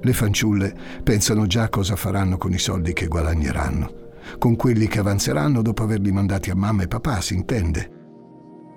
Le 0.00 0.12
fanciulle 0.12 0.74
pensano 1.02 1.46
già 1.46 1.68
cosa 1.68 1.96
faranno 1.96 2.36
con 2.36 2.52
i 2.52 2.58
soldi 2.58 2.92
che 2.92 3.06
guadagneranno, 3.06 4.10
con 4.38 4.56
quelli 4.56 4.86
che 4.86 4.98
avanzeranno 4.98 5.62
dopo 5.62 5.82
averli 5.82 6.12
mandati 6.12 6.50
a 6.50 6.54
mamma 6.54 6.82
e 6.82 6.88
papà, 6.88 7.20
si 7.20 7.34
intende. 7.34 7.90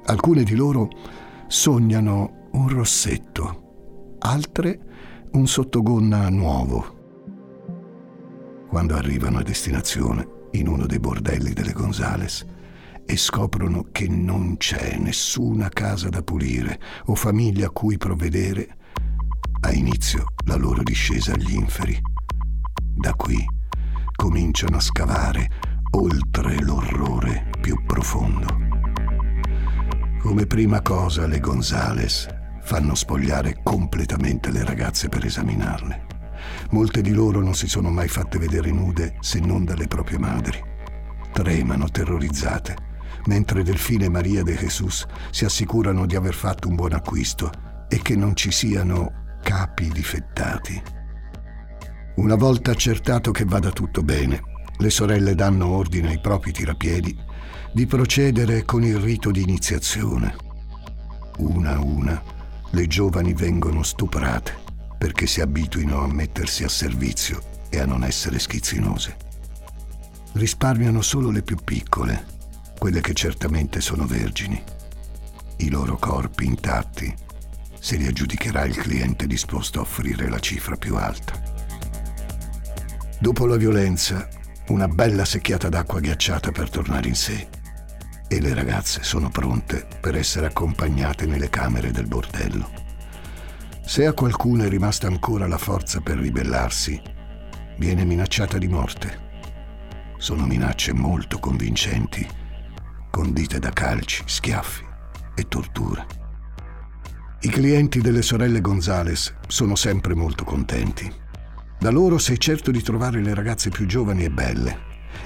Alcune 0.06 0.44
di 0.44 0.56
loro 0.56 0.88
sognano 1.48 2.39
un 2.52 2.70
rossetto 2.70 4.18
altre 4.20 4.80
un 5.32 5.48
sottogonna 5.48 6.30
nuovo. 6.30 6.98
Quando 8.68 8.96
arrivano 8.96 9.40
a 9.40 9.44
destinazione, 9.44 10.28
in 10.52 10.68
uno 10.68 10.86
dei 10.86 11.00
bordelli 11.00 11.54
delle 11.54 11.74
Gonzales, 11.74 12.46
e 13.06 13.18
scoprono 13.18 13.88
che 13.92 14.08
non 14.08 14.58
c'è 14.58 14.98
nessuna 14.98 15.70
casa 15.70 16.10
da 16.10 16.22
pulire 16.22 16.80
o 17.06 17.16
famiglia 17.16 17.68
a 17.68 17.72
cui 17.72 17.98
provvedere, 17.98 18.78
ha 19.62 19.72
inizio 19.72 20.34
la 20.46 20.56
loro 20.56 20.84
discesa 20.84 21.34
agli 21.34 21.54
inferi. 21.54 22.00
Da 22.96 23.14
qui 23.14 23.44
cominciano 24.16 24.78
a 24.78 24.82
scavare 24.82 25.50
oltre 25.92 26.62
l'orrore 26.62 27.50
più 27.60 27.84
profondo. 27.86 28.48
Come 30.22 30.46
prima 30.46 30.82
cosa 30.82 31.26
le 31.26 31.40
Gonzales 31.40 32.28
fanno 32.70 32.94
spogliare 32.94 33.62
completamente 33.64 34.52
le 34.52 34.64
ragazze 34.64 35.10
per 35.10 35.26
esaminarle. 35.26 36.06
Molte 36.70 37.02
di 37.02 37.14
loro 37.14 37.42
non 37.42 37.56
si 37.56 37.68
sono 37.68 37.90
mai 37.90 38.08
fatte 38.08 38.38
vedere 38.38 38.70
nude 38.70 39.16
se 39.22 39.40
non 39.40 39.66
dalle 39.66 39.88
proprie 39.88 40.20
madri. 40.20 40.62
Tremano 41.34 41.90
terrorizzate, 41.90 42.76
mentre 43.26 43.64
Delfine 43.64 44.06
e 44.06 44.10
Maria 44.10 44.44
de 44.44 44.54
Jesus 44.54 45.04
si 45.32 45.46
assicurano 45.46 46.06
di 46.06 46.16
aver 46.16 46.36
fatto 46.36 46.68
un 46.68 46.76
buon 46.76 46.94
acquisto 46.94 47.50
e 47.88 48.04
che 48.04 48.16
non 48.16 48.36
ci 48.36 48.52
siano 48.52 49.38
capi 49.42 49.90
difettati. 49.90 50.80
Una 52.18 52.36
volta 52.36 52.70
accertato 52.70 53.32
che 53.32 53.46
vada 53.46 53.72
tutto 53.72 54.04
bene, 54.04 54.44
le 54.78 54.92
sorelle 54.92 55.34
danno 55.34 55.70
ordine 55.70 56.10
ai 56.10 56.22
propri 56.22 56.52
tirapiedi 56.52 57.18
di 57.74 57.88
procedere 57.88 58.64
con 58.64 58.84
il 58.84 59.00
rito 59.00 59.32
di 59.32 59.42
iniziazione. 59.42 60.36
Una 61.38 61.74
a 61.74 61.80
una 61.80 62.38
le 62.72 62.88
giovani 62.88 63.34
vengono 63.34 63.82
stuprate 63.82 64.68
perché 64.98 65.26
si 65.26 65.42
abituino 65.42 66.04
a 66.04 66.08
mettersi 66.08 66.64
a 66.64 66.70
servizio 66.70 67.42
e 67.70 67.80
a 67.80 67.86
non 67.86 68.04
essere 68.04 68.38
schizzinose. 68.38 69.16
Risparmiano 70.34 71.02
solo 71.02 71.32
le 71.32 71.42
più 71.42 71.56
piccole, 71.64 72.26
quelle 72.78 73.02
che 73.02 73.14
certamente 73.14 73.80
sono 73.82 74.06
vergini. 74.06 74.62
I 75.58 75.70
loro 75.70 75.98
corpi 75.98 76.46
intatti 76.46 77.14
se 77.80 77.96
li 77.96 78.06
aggiudicherà 78.06 78.66
il 78.66 78.76
cliente 78.76 79.26
disposto 79.26 79.80
a 79.80 79.84
offrire 79.84 80.28
la 80.30 80.40
cifra 80.40 80.76
più 80.76 80.96
alta. 80.98 81.42
Dopo 83.20 83.46
la 83.46 83.56
violenza, 83.56 84.28
una 84.68 84.88
bella 84.88 85.24
secchiata 85.24 85.70
d'acqua 85.70 86.02
ghiacciata 86.02 86.52
per 86.52 86.70
tornare 86.70 87.08
in 87.08 87.16
sé 87.16 87.48
e 88.32 88.40
le 88.40 88.54
ragazze 88.54 89.02
sono 89.02 89.30
pronte 89.30 89.88
per 90.00 90.16
essere 90.16 90.46
accompagnate 90.46 91.26
nelle 91.26 91.50
camere 91.50 91.90
del 91.90 92.06
bordello. 92.06 92.70
Se 93.84 94.06
a 94.06 94.14
qualcuno 94.14 94.64
è 94.64 94.70
rimasta 94.70 95.08
ancora 95.08 95.48
la 95.48 95.58
forza 95.58 96.00
per 96.00 96.20
ribellarsi, 96.20 97.02
viene 97.80 98.06
minacciata 98.06 98.60
di 98.60 98.68
morte. 98.68 99.28
Sono 100.20 100.46
minacce 100.46 100.94
molto 100.94 101.40
convincenti, 101.40 102.26
condite 103.10 103.58
da 103.58 103.72
calci, 103.72 104.22
schiaffi 104.28 104.86
e 105.34 105.48
torture. 105.48 106.06
I 107.42 107.50
clienti 107.50 108.00
delle 108.00 108.22
sorelle 108.22 108.62
Gonzales 108.62 109.34
sono 109.48 109.76
sempre 109.76 110.14
molto 110.14 110.44
contenti. 110.44 111.12
Da 111.80 111.90
loro 111.90 112.20
sei 112.20 112.38
certo 112.38 112.70
di 112.70 112.84
trovare 112.84 113.24
le 113.24 113.34
ragazze 113.34 113.72
più 113.72 113.88
giovani 113.88 114.26
e 114.26 114.30
belle, 114.30 114.80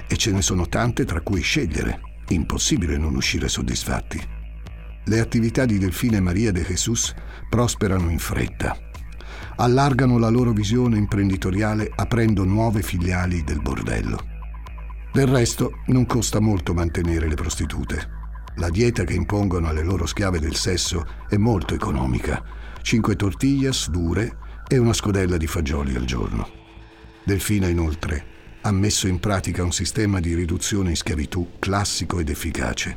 e 0.08 0.16
ce 0.16 0.30
ne 0.30 0.40
sono 0.40 0.66
tante 0.68 1.04
tra 1.04 1.20
cui 1.20 1.42
scegliere 1.42 2.12
Impossibile 2.28 2.96
non 2.96 3.14
uscire 3.14 3.48
soddisfatti. 3.48 4.20
Le 5.04 5.20
attività 5.20 5.66
di 5.66 5.78
Delfina 5.78 6.16
e 6.16 6.20
Maria 6.20 6.50
de 6.50 6.62
Jesus 6.62 7.14
prosperano 7.50 8.08
in 8.08 8.18
fretta. 8.18 8.76
Allargano 9.56 10.18
la 10.18 10.30
loro 10.30 10.52
visione 10.52 10.96
imprenditoriale 10.96 11.90
aprendo 11.94 12.44
nuove 12.44 12.82
filiali 12.82 13.44
del 13.44 13.60
bordello. 13.60 14.18
Del 15.12 15.26
resto 15.26 15.82
non 15.86 16.06
costa 16.06 16.40
molto 16.40 16.72
mantenere 16.72 17.28
le 17.28 17.34
prostitute. 17.34 18.22
La 18.56 18.70
dieta 18.70 19.04
che 19.04 19.14
impongono 19.14 19.68
alle 19.68 19.82
loro 19.82 20.06
schiave 20.06 20.40
del 20.40 20.54
sesso 20.54 21.04
è 21.28 21.36
molto 21.36 21.74
economica. 21.74 22.42
Cinque 22.80 23.16
tortillas 23.16 23.90
dure 23.90 24.38
e 24.66 24.78
una 24.78 24.92
scodella 24.92 25.36
di 25.36 25.46
fagioli 25.46 25.94
al 25.94 26.04
giorno. 26.04 26.48
Delfina 27.22 27.68
inoltre 27.68 28.32
ha 28.66 28.72
messo 28.72 29.06
in 29.06 29.20
pratica 29.20 29.62
un 29.62 29.72
sistema 29.72 30.20
di 30.20 30.34
riduzione 30.34 30.88
in 30.90 30.96
schiavitù 30.96 31.58
classico 31.58 32.18
ed 32.18 32.30
efficace. 32.30 32.96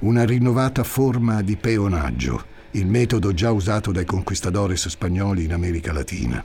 Una 0.00 0.26
rinnovata 0.26 0.84
forma 0.84 1.40
di 1.40 1.56
peonaggio, 1.56 2.44
il 2.72 2.86
metodo 2.86 3.32
già 3.32 3.50
usato 3.50 3.92
dai 3.92 4.04
conquistadores 4.04 4.88
spagnoli 4.88 5.44
in 5.44 5.54
America 5.54 5.90
Latina 5.94 6.44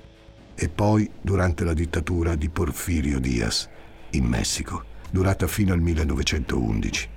e 0.56 0.70
poi 0.70 1.10
durante 1.22 1.66
la 1.66 1.74
dittatura 1.74 2.36
di 2.36 2.48
Porfirio 2.48 3.20
Diaz 3.20 3.68
in 4.12 4.24
Messico 4.24 4.86
durata 5.12 5.48
fino 5.48 5.74
al 5.74 5.82
1911. 5.82 7.10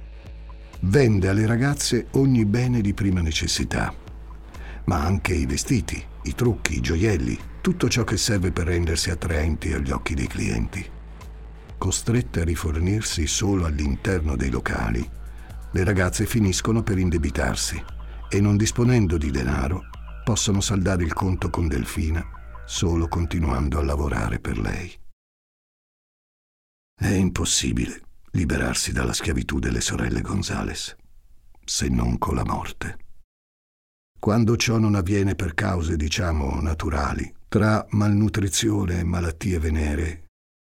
Vende 0.81 1.29
alle 1.29 1.47
ragazze 1.47 2.09
ogni 2.13 2.45
bene 2.47 2.81
di 2.81 2.95
prima 2.95 3.21
necessità, 3.21 3.95
ma 4.87 5.05
anche 5.05 5.35
i 5.35 5.47
vestiti, 5.47 6.05
i 6.23 6.35
trucchi, 6.35 6.79
i 6.79 6.81
gioielli, 6.81 7.39
tutto 7.61 7.89
ciò 7.89 8.03
che 8.03 8.17
serve 8.17 8.51
per 8.51 8.67
rendersi 8.67 9.11
attraenti 9.11 9.73
agli 9.73 9.93
occhi 9.93 10.15
dei 10.15 10.27
clienti. 10.27 10.97
Costrette 11.79 12.41
a 12.41 12.45
rifornirsi 12.45 13.27
solo 13.27 13.65
all'interno 13.65 14.37
dei 14.37 14.51
locali, 14.51 15.09
le 15.71 15.85
ragazze 15.85 16.27
finiscono 16.27 16.83
per 16.83 16.99
indebitarsi 16.99 17.83
e 18.29 18.41
non 18.41 18.57
disponendo 18.57 19.17
di 19.17 19.31
denaro 19.31 19.83
possono 20.25 20.61
saldare 20.61 21.05
il 21.05 21.15
conto 21.15 21.49
con 21.51 21.69
Delfina 21.69 22.37
solo 22.67 23.09
continuando 23.09 23.79
a 23.79 23.83
lavorare 23.83 24.41
per 24.41 24.59
lei. 24.59 24.95
È 26.95 27.09
impossibile 27.09 28.03
liberarsi 28.33 28.93
dalla 28.93 29.15
schiavitù 29.15 29.59
delle 29.59 29.81
sorelle 29.81 30.21
Gonzales, 30.21 30.95
se 31.65 31.89
non 31.89 32.19
con 32.19 32.35
la 32.35 32.45
morte. 32.45 32.99
Quando 34.19 34.57
ciò 34.57 34.79
non 34.79 34.97
avviene 34.97 35.35
per 35.35 35.55
cause, 35.55 35.97
diciamo, 35.97 36.61
naturali, 36.61 37.33
tra 37.49 37.87
malnutrizione 37.91 38.99
e 38.99 39.05
malattie 39.05 39.59
venere, 39.59 40.28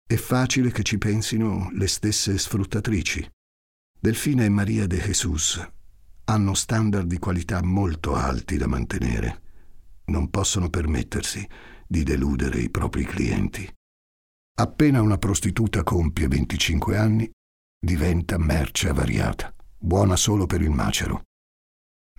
è 0.09 0.16
facile 0.16 0.71
che 0.71 0.83
ci 0.85 0.97
pensino 0.97 1.68
le 1.73 1.87
stesse 1.87 2.38
sfruttatrici. 2.38 3.31
Delfina 4.01 4.42
e 4.42 4.49
Maria 4.49 4.87
de 4.87 4.97
Jesus 4.97 5.62
hanno 6.25 6.55
standard 6.55 7.07
di 7.07 7.18
qualità 7.18 7.62
molto 7.62 8.14
alti 8.14 8.57
da 8.57 8.66
mantenere. 8.66 9.42
Non 10.07 10.31
possono 10.31 10.71
permettersi 10.71 11.47
di 11.87 12.05
deludere 12.05 12.59
i 12.61 12.71
propri 12.71 13.05
clienti. 13.05 13.71
Appena 14.61 15.03
una 15.03 15.18
prostituta 15.18 15.83
compie 15.83 16.27
25 16.27 16.97
anni, 16.97 17.31
diventa 17.79 18.38
merce 18.38 18.88
avariata, 18.88 19.55
buona 19.77 20.16
solo 20.16 20.47
per 20.47 20.62
il 20.62 20.71
macero. 20.71 21.25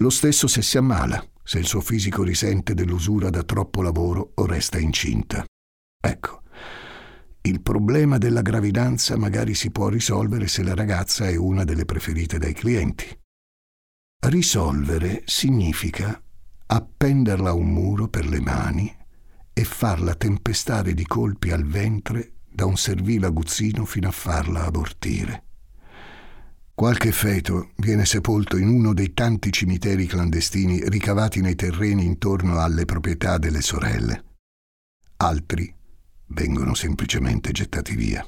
Lo 0.02 0.12
stesso 0.12 0.46
se 0.46 0.62
si 0.62 0.78
ammala, 0.78 1.28
se 1.44 1.58
il 1.58 1.66
suo 1.66 1.82
fisico 1.82 2.22
risente 2.22 2.76
dell'usura 2.76 3.32
da 3.32 3.42
troppo 3.42 3.82
lavoro 3.82 4.34
o 4.36 4.46
resta 4.46 4.78
incinta. 4.78 5.44
Ecco, 6.00 6.39
il 7.42 7.62
problema 7.62 8.18
della 8.18 8.42
gravidanza 8.42 9.18
magari 9.18 9.56
si 9.56 9.72
può 9.72 9.88
risolvere 9.88 10.48
se 10.48 10.62
la 10.62 10.74
ragazza 10.74 11.28
è 11.28 11.36
una 11.36 11.64
delle 11.64 11.86
preferite 11.86 12.38
dai 12.38 12.54
clienti. 12.54 13.06
Risolvere 14.22 15.24
significa 15.26 16.22
appenderla 16.66 17.52
a 17.52 17.54
un 17.54 17.72
muro 17.72 18.10
per 18.10 18.28
le 18.28 18.42
mani 18.42 18.94
e 19.54 19.64
farla 19.64 20.16
tempestare 20.16 20.94
di 20.94 21.06
colpi 21.06 21.52
al 21.52 21.66
ventre 21.66 22.34
da 22.52 22.66
un 22.66 22.76
servile 22.76 23.28
aguzzino 23.28 23.86
fino 23.86 24.10
a 24.10 24.12
farla 24.12 24.66
abortire. 24.66 25.44
Qualche 26.74 27.12
feto 27.12 27.72
viene 27.78 28.06
sepolto 28.06 28.58
in 28.58 28.68
uno 28.68 28.94
dei 28.94 29.14
tanti 29.14 29.52
cimiteri 29.52 30.06
clandestini 30.06 30.82
ricavati 30.88 31.42
nei 31.42 31.56
terreni 31.56 32.06
intorno 32.06 32.60
alle 32.60 32.86
proprietà 32.86 33.38
delle 33.38 33.62
sorelle. 33.62 34.24
Altri 35.18 35.76
vengono 36.30 36.74
semplicemente 36.74 37.52
gettati 37.52 37.96
via. 37.96 38.26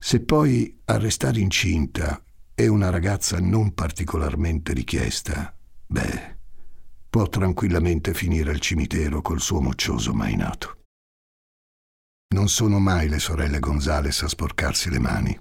Se 0.00 0.20
poi 0.20 0.80
a 0.86 0.96
restare 0.96 1.40
incinta 1.40 2.22
è 2.54 2.66
una 2.66 2.90
ragazza 2.90 3.38
non 3.40 3.74
particolarmente 3.74 4.72
richiesta, 4.72 5.54
beh, 5.86 6.36
può 7.08 7.28
tranquillamente 7.28 8.14
finire 8.14 8.50
al 8.50 8.60
cimitero 8.60 9.22
col 9.22 9.40
suo 9.40 9.60
moccioso 9.60 10.12
mai 10.12 10.36
nato. 10.36 10.76
Non 12.34 12.48
sono 12.48 12.78
mai 12.78 13.08
le 13.08 13.18
sorelle 13.18 13.58
Gonzales 13.58 14.22
a 14.22 14.28
sporcarsi 14.28 14.90
le 14.90 14.98
mani. 14.98 15.38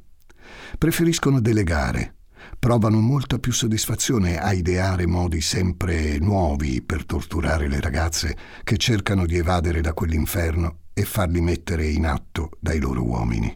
Preferiscono 0.78 1.42
delegare, 1.42 2.16
provano 2.58 3.00
molta 3.00 3.40
più 3.40 3.52
soddisfazione 3.52 4.40
a 4.40 4.54
ideare 4.54 5.06
modi 5.06 5.42
sempre 5.42 6.18
nuovi 6.18 6.82
per 6.82 7.06
torturare 7.06 7.68
le 7.68 7.82
ragazze 7.82 8.38
che 8.64 8.78
cercano 8.78 9.26
di 9.26 9.38
evadere 9.38 9.82
da 9.82 9.94
quell'inferno 9.94 10.86
e 10.98 11.06
farli 11.06 11.42
mettere 11.42 11.88
in 11.88 12.08
atto 12.08 12.50
dai 12.60 12.80
loro 12.80 13.04
uomini. 13.04 13.56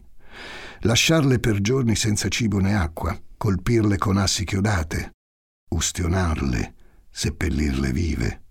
Lasciarle 0.82 1.40
per 1.40 1.60
giorni 1.60 1.96
senza 1.96 2.28
cibo 2.28 2.60
né 2.60 2.78
acqua, 2.78 3.20
colpirle 3.36 3.98
con 3.98 4.18
assi 4.18 4.46
chiodate, 4.46 5.14
ustionarle, 5.70 6.76
seppellirle 7.10 7.92
vive. 7.92 8.42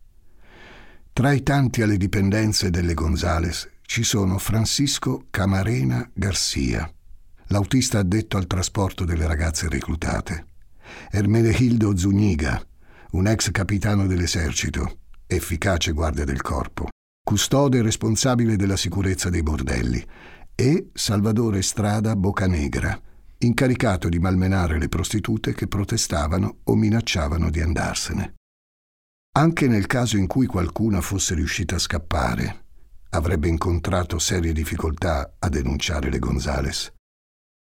Tra 1.13 1.31
i 1.31 1.45
tanti 1.45 1.83
alle 1.83 1.97
dipendenze 1.97 2.71
delle 2.71 2.95
Gonzales 2.95 3.71
ci 3.83 4.03
sono 4.03 4.39
Francisco 4.39 5.27
Camarena 5.31 6.11
Garcia, 6.13 6.93
l'autista 7.47 8.01
addetto 8.01 8.37
al 8.39 8.49
trasporto 8.49 9.05
delle 9.05 9.29
ragazze 9.29 9.69
reclutate, 9.69 10.47
Ermenegildo 11.13 11.97
Zuniga, 11.97 12.61
un 13.13 13.29
ex 13.29 13.53
capitano 13.53 14.09
dell'esercito, 14.09 14.99
efficace 15.29 15.93
guardia 15.93 16.25
del 16.25 16.43
corpo, 16.43 16.89
custode 17.23 17.83
responsabile 17.83 18.57
della 18.57 18.77
sicurezza 18.77 19.31
dei 19.31 19.43
bordelli, 19.43 20.05
e 20.55 20.91
Salvadore 20.93 21.63
Strada 21.63 22.17
Bocanegra, 22.17 23.01
incaricato 23.39 24.09
di 24.09 24.19
malmenare 24.19 24.79
le 24.79 24.89
prostitute 24.89 25.55
che 25.55 25.67
protestavano 25.67 26.59
o 26.65 26.75
minacciavano 26.75 27.49
di 27.49 27.61
andarsene. 27.61 28.35
Anche 29.39 29.69
nel 29.69 29.87
caso 29.87 30.17
in 30.17 30.27
cui 30.27 30.47
qualcuna 30.47 31.01
fosse 31.01 31.35
riuscita 31.35 31.77
a 31.77 31.79
scappare, 31.79 32.65
avrebbe 33.11 33.49
incontrato 33.49 34.19
serie 34.19 34.53
difficoltà 34.53 35.37
a 35.39 35.49
denunciare 35.49 36.11
le 36.11 36.19
Gonzales. 36.19 36.93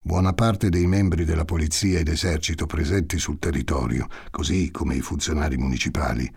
Buona 0.03 0.33
parte 0.33 0.68
dei 0.68 0.87
membri 0.87 1.25
della 1.25 1.44
polizia 1.44 1.99
ed 1.99 2.09
esercito 2.09 2.66
presenti 2.66 3.18
sul 3.18 3.38
territorio, 3.38 4.09
così 4.31 4.70
come 4.70 4.96
i 4.96 5.01
funzionari 5.01 5.57
municipali, 5.57 6.31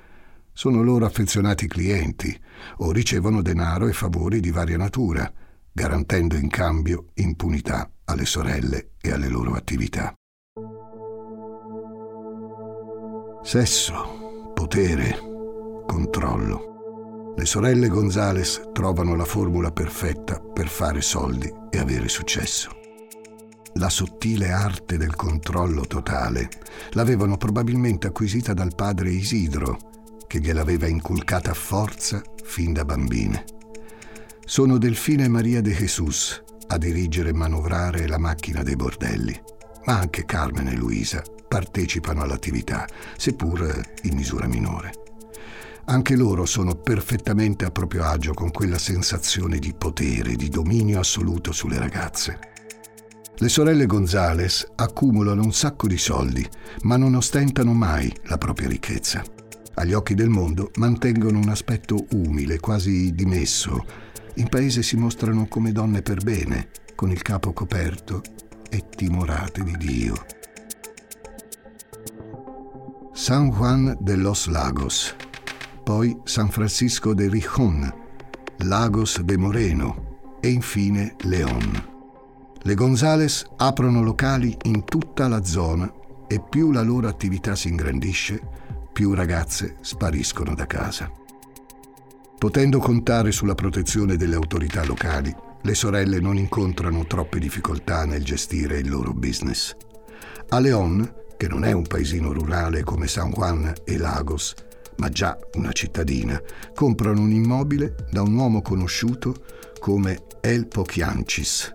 sono 0.54 0.84
loro 0.84 1.06
affezionati 1.06 1.68
clienti 1.68 2.40
o 2.78 2.92
ricevono 2.92 3.42
denaro 3.42 3.88
e 3.88 3.94
favori 3.94 4.40
di 4.40 4.52
varia 4.52 4.78
natura, 4.78 5.32
garantendo 5.72 6.36
in 6.36 6.48
cambio 6.48 7.10
impunità 7.16 7.92
alle 8.06 8.26
sorelle 8.26 8.92
e 9.02 9.12
alle 9.12 9.28
loro 9.28 9.54
attività. 9.54 10.14
Sesso 13.42 14.52
potere, 14.54 15.18
controllo. 15.86 17.34
Le 17.36 17.46
sorelle 17.46 17.90
Gonzales 17.90 18.70
trovano 18.72 19.16
la 19.16 19.26
formula 19.26 19.72
perfetta 19.72 20.40
per 20.40 20.68
fare 20.68 21.02
soldi 21.02 21.52
e 21.72 21.80
avere 21.80 22.08
successo. 22.08 22.70
La 23.78 23.90
sottile 23.90 24.52
arte 24.52 24.98
del 24.98 25.16
controllo 25.16 25.82
totale 25.82 26.48
l'avevano 26.92 27.38
probabilmente 27.38 28.08
acquisita 28.08 28.54
dal 28.54 28.76
padre 28.76 29.10
Isidro, 29.10 29.93
che 30.34 30.40
gliel'aveva 30.40 30.88
inculcata 30.88 31.52
a 31.52 31.54
forza 31.54 32.20
fin 32.44 32.74
da 32.74 32.84
bambine. 32.84 33.46
Sono 34.44 34.80
Delfina 34.80 35.24
e 35.24 35.28
Maria 35.28 35.62
de 35.62 35.72
Jesus 35.72 36.42
a 36.70 36.80
dirigere 36.80 37.30
e 37.30 37.34
manovrare 37.34 38.08
la 38.08 38.18
macchina 38.18 38.64
dei 38.64 38.76
bordelli, 38.76 39.40
ma 39.86 40.00
anche 40.00 40.26
Carmen 40.26 40.70
e 40.70 40.76
Luisa 40.76 41.22
partecipano 41.48 42.24
all'attività, 42.24 42.88
seppur 43.16 43.80
in 44.02 44.16
misura 44.16 44.48
minore. 44.48 44.94
Anche 45.86 46.16
loro 46.16 46.48
sono 46.48 46.74
perfettamente 46.74 47.66
a 47.66 47.70
proprio 47.70 48.04
agio 48.04 48.34
con 48.34 48.50
quella 48.50 48.80
sensazione 48.80 49.60
di 49.60 49.76
potere, 49.78 50.34
di 50.34 50.50
dominio 50.50 51.00
assoluto 51.00 51.52
sulle 51.52 51.78
ragazze. 51.78 52.40
Le 53.36 53.50
sorelle 53.50 53.86
Gonzales 53.86 54.68
accumulano 54.78 55.44
un 55.44 55.54
sacco 55.54 55.86
di 55.86 56.00
soldi, 56.00 56.44
ma 56.82 56.98
non 56.98 57.14
ostentano 57.14 57.74
mai 57.74 58.12
la 58.24 58.40
propria 58.40 58.68
ricchezza. 58.68 59.24
Agli 59.76 59.94
occhi 59.94 60.14
del 60.14 60.30
mondo 60.30 60.72
mantengono 60.76 61.40
un 61.40 61.50
aspetto 61.50 62.06
umile, 62.12 62.60
quasi 62.60 63.14
dimesso. 63.14 63.84
In 64.36 64.48
paese 64.48 64.84
si 64.84 64.96
mostrano 64.96 65.48
come 65.48 65.72
donne 65.72 66.02
per 66.02 66.24
bene, 66.24 66.70
con 66.96 67.10
il 67.10 67.22
capo 67.22 67.54
coperto 67.54 68.22
e 68.70 68.84
timorate 68.96 69.64
di 69.64 69.76
Dio. 69.78 70.26
San 73.14 73.50
Juan 73.50 73.98
de 74.00 74.16
los 74.16 74.48
Lagos, 74.48 75.16
poi 75.84 76.20
San 76.24 76.50
Francisco 76.50 77.14
de 77.14 77.30
Rijon, 77.30 77.94
Lagos 78.58 79.22
de 79.22 79.38
Moreno 79.38 80.38
e 80.40 80.50
infine 80.50 81.16
León. 81.22 81.92
Le 82.62 82.76
Gonzales 82.76 83.46
aprono 83.58 84.02
locali 84.02 84.56
in 84.64 84.84
tutta 84.84 85.28
la 85.28 85.44
zona 85.44 85.92
e 86.28 86.42
più 86.42 86.72
la 86.72 86.82
loro 86.82 87.08
attività 87.08 87.56
si 87.56 87.68
ingrandisce, 87.68 88.42
più 88.94 89.14
ragazze 89.14 89.76
spariscono 89.82 90.54
da 90.54 90.68
casa. 90.68 91.12
Potendo 92.38 92.80
contare 92.80 93.32
sulla 93.32 93.56
protezione 93.56 94.16
delle 94.16 94.36
autorità 94.36 94.86
locali, 94.86 95.36
le 95.62 95.74
sorelle 95.74 96.20
non 96.20 96.38
incontrano 96.38 97.06
troppe 97.06 97.40
difficoltà 97.40 98.06
nel 98.06 98.24
gestire 98.24 98.78
il 98.78 98.90
loro 98.90 99.14
business. 99.14 99.76
A 100.50 100.60
León, 100.60 101.12
che 101.38 101.48
non 101.48 101.64
è 101.64 101.72
un 101.72 101.88
paesino 101.88 102.32
rurale 102.32 102.84
come 102.84 103.08
San 103.08 103.32
Juan 103.32 103.74
e 103.84 103.98
Lagos, 103.98 104.54
ma 104.98 105.10
già 105.10 105.38
una 105.54 105.72
cittadina, 105.72 106.40
comprano 106.76 107.22
un 107.22 107.32
immobile 107.32 107.96
da 108.12 108.22
un 108.22 108.36
uomo 108.36 108.62
conosciuto 108.62 109.46
come 109.80 110.26
El 110.42 110.68
Pochiancis. 110.68 111.74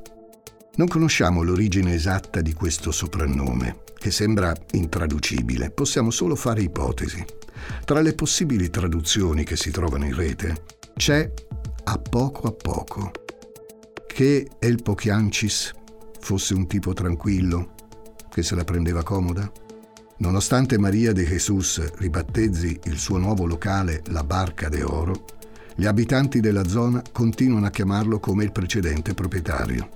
Non 0.77 0.87
conosciamo 0.87 1.43
l'origine 1.43 1.95
esatta 1.95 2.41
di 2.41 2.53
questo 2.53 2.93
soprannome, 2.93 3.85
che 3.99 4.11
sembra 4.11 4.55
intraducibile, 4.73 5.71
possiamo 5.71 6.11
solo 6.11 6.37
fare 6.37 6.63
ipotesi. 6.63 7.25
Tra 7.85 8.01
le 8.01 8.15
possibili 8.15 8.71
traduzioni 8.71 9.45
che 9.45 9.57
si 9.57 9.71
trovano 9.71 10.05
in 10.05 10.15
rete 10.15 10.63
c'è 10.97 11.31
a 11.85 11.99
poco 11.99 12.47
a 12.47 12.53
poco 12.53 13.11
che 14.07 14.49
El 14.59 14.83
Pochiancis 14.83 15.73
fosse 16.21 16.55
un 16.55 16.67
tipo 16.67 16.93
tranquillo, 16.93 17.75
che 18.31 18.43
se 18.43 18.55
la 18.55 18.65
prendeva 18.65 19.03
comoda? 19.03 19.51
Nonostante 20.19 20.79
Maria 20.79 21.13
de 21.13 21.25
Jesus 21.25 21.95
ribattezzi 21.95 22.81
il 22.85 22.99
suo 22.99 23.19
nuovo 23.19 23.47
locale 23.47 24.03
La 24.07 24.25
Barca 24.25 24.69
de 24.69 24.83
Oro, 24.83 25.25
gli 25.77 25.87
abitanti 25.87 26.41
della 26.41 26.67
zona 26.67 27.01
continuano 27.13 27.67
a 27.67 27.71
chiamarlo 27.71 28.19
come 28.19 28.43
il 28.43 28.51
precedente 28.51 29.15
proprietario. 29.15 29.89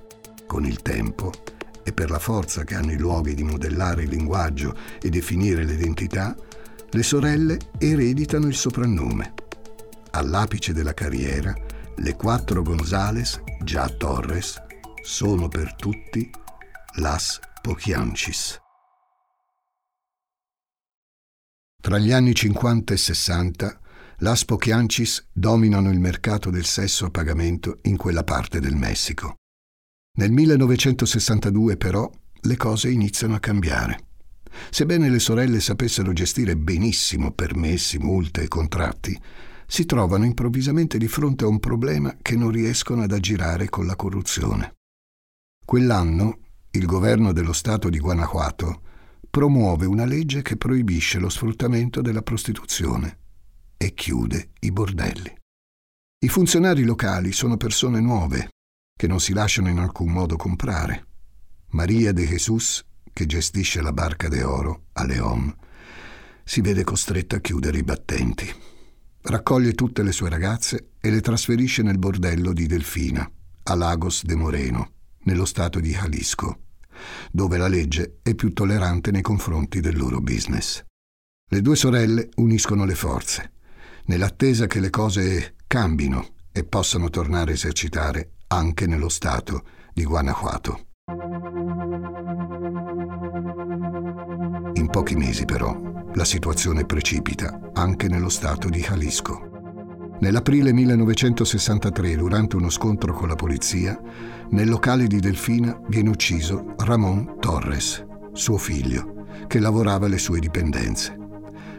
Con 0.47 0.65
il 0.65 0.81
tempo, 0.81 1.31
e 1.83 1.93
per 1.93 2.09
la 2.09 2.19
forza 2.19 2.63
che 2.63 2.75
hanno 2.75 2.91
i 2.91 2.97
luoghi 2.97 3.33
di 3.33 3.43
modellare 3.43 4.03
il 4.03 4.09
linguaggio 4.09 4.75
e 5.01 5.09
definire 5.09 5.63
l'identità, 5.63 6.35
le 6.89 7.03
sorelle 7.03 7.57
ereditano 7.77 8.47
il 8.47 8.55
soprannome. 8.55 9.33
All'apice 10.11 10.73
della 10.73 10.93
carriera, 10.93 11.53
le 11.97 12.15
quattro 12.15 12.61
Gonzales, 12.61 13.41
già 13.63 13.87
Torres, 13.89 14.61
sono 15.03 15.47
per 15.47 15.75
tutti 15.75 16.29
Las 16.97 17.39
Pochiancis. 17.61 18.61
Tra 21.81 21.97
gli 21.97 22.11
anni 22.11 22.33
50 22.33 22.93
e 22.93 22.97
60, 22.97 23.79
Las 24.19 24.45
Pochiancis 24.45 25.27
dominano 25.33 25.91
il 25.91 25.99
mercato 25.99 26.49
del 26.49 26.65
sesso 26.65 27.07
a 27.07 27.09
pagamento 27.09 27.79
in 27.83 27.97
quella 27.97 28.23
parte 28.23 28.61
del 28.61 28.75
Messico. 28.75 29.35
Nel 30.15 30.31
1962 30.31 31.75
però 31.75 32.09
le 32.41 32.57
cose 32.57 32.91
iniziano 32.91 33.33
a 33.33 33.39
cambiare. 33.39 34.05
Sebbene 34.69 35.09
le 35.09 35.17
sorelle 35.17 35.59
sapessero 35.59 36.13
gestire 36.13 36.55
benissimo 36.55 37.31
permessi, 37.31 37.97
multe 37.97 38.43
e 38.43 38.47
contratti, 38.47 39.19
si 39.65 39.85
trovano 39.85 40.25
improvvisamente 40.25 40.99
di 40.99 41.07
fronte 41.07 41.45
a 41.45 41.47
un 41.47 41.59
problema 41.59 42.15
che 42.21 42.35
non 42.35 42.51
riescono 42.51 43.01
ad 43.01 43.11
aggirare 43.11 43.69
con 43.69 43.87
la 43.87 43.95
corruzione. 43.95 44.75
Quell'anno 45.65 46.37
il 46.71 46.85
governo 46.85 47.33
dello 47.33 47.53
Stato 47.53 47.89
di 47.89 47.97
Guanajuato 47.97 48.81
promuove 49.31 49.87
una 49.87 50.05
legge 50.05 50.43
che 50.43 50.57
proibisce 50.57 51.17
lo 51.17 51.29
sfruttamento 51.29 52.01
della 52.01 52.21
prostituzione 52.21 53.17
e 53.77 53.95
chiude 53.95 54.51
i 54.59 54.71
bordelli. 54.71 55.35
I 56.23 56.29
funzionari 56.29 56.83
locali 56.83 57.31
sono 57.31 57.57
persone 57.57 57.99
nuove, 57.99 58.49
che 58.95 59.07
non 59.07 59.19
si 59.19 59.33
lasciano 59.33 59.69
in 59.69 59.79
alcun 59.79 60.11
modo 60.11 60.35
comprare. 60.35 61.07
Maria 61.69 62.11
de 62.11 62.25
Jesus, 62.25 62.83
che 63.11 63.25
gestisce 63.25 63.81
la 63.81 63.93
barca 63.93 64.27
de 64.27 64.43
oro 64.43 64.85
a 64.93 65.05
León, 65.05 65.53
si 66.43 66.61
vede 66.61 66.83
costretta 66.83 67.37
a 67.37 67.39
chiudere 67.39 67.77
i 67.77 67.83
battenti. 67.83 68.51
Raccoglie 69.21 69.73
tutte 69.73 70.03
le 70.03 70.11
sue 70.11 70.29
ragazze 70.29 70.91
e 70.99 71.09
le 71.09 71.21
trasferisce 71.21 71.81
nel 71.81 71.97
bordello 71.97 72.53
di 72.53 72.67
Delfina, 72.67 73.29
a 73.63 73.75
Lagos 73.75 74.25
de 74.25 74.35
Moreno, 74.35 74.91
nello 75.23 75.45
stato 75.45 75.79
di 75.79 75.91
Jalisco, 75.91 76.59
dove 77.31 77.57
la 77.57 77.67
legge 77.67 78.19
è 78.21 78.35
più 78.35 78.51
tollerante 78.51 79.11
nei 79.11 79.21
confronti 79.21 79.79
del 79.79 79.97
loro 79.97 80.19
business. 80.19 80.83
Le 81.49 81.61
due 81.61 81.75
sorelle 81.75 82.29
uniscono 82.35 82.83
le 82.83 82.95
forze, 82.95 83.53
nell'attesa 84.05 84.67
che 84.67 84.79
le 84.79 84.89
cose 84.89 85.55
cambino 85.65 86.35
e 86.51 86.65
possano 86.65 87.09
tornare 87.09 87.51
a 87.51 87.53
esercitare 87.53 88.32
anche 88.53 88.85
nello 88.87 89.09
stato 89.09 89.63
di 89.93 90.03
Guanajuato. 90.03 90.85
In 94.73 94.87
pochi 94.91 95.15
mesi 95.15 95.45
però 95.45 95.75
la 96.13 96.25
situazione 96.25 96.85
precipita 96.85 97.71
anche 97.73 98.07
nello 98.07 98.29
stato 98.29 98.69
di 98.69 98.79
Jalisco. 98.79 99.49
Nell'aprile 100.19 100.71
1963, 100.71 102.15
durante 102.15 102.55
uno 102.55 102.69
scontro 102.69 103.13
con 103.13 103.27
la 103.27 103.35
polizia, 103.35 103.99
nel 104.51 104.69
locale 104.69 105.07
di 105.07 105.19
Delfina 105.19 105.77
viene 105.87 106.09
ucciso 106.09 106.75
Ramon 106.77 107.37
Torres, 107.39 108.05
suo 108.31 108.57
figlio, 108.57 109.25
che 109.47 109.59
lavorava 109.59 110.05
alle 110.05 110.19
sue 110.19 110.39
dipendenze. 110.39 111.17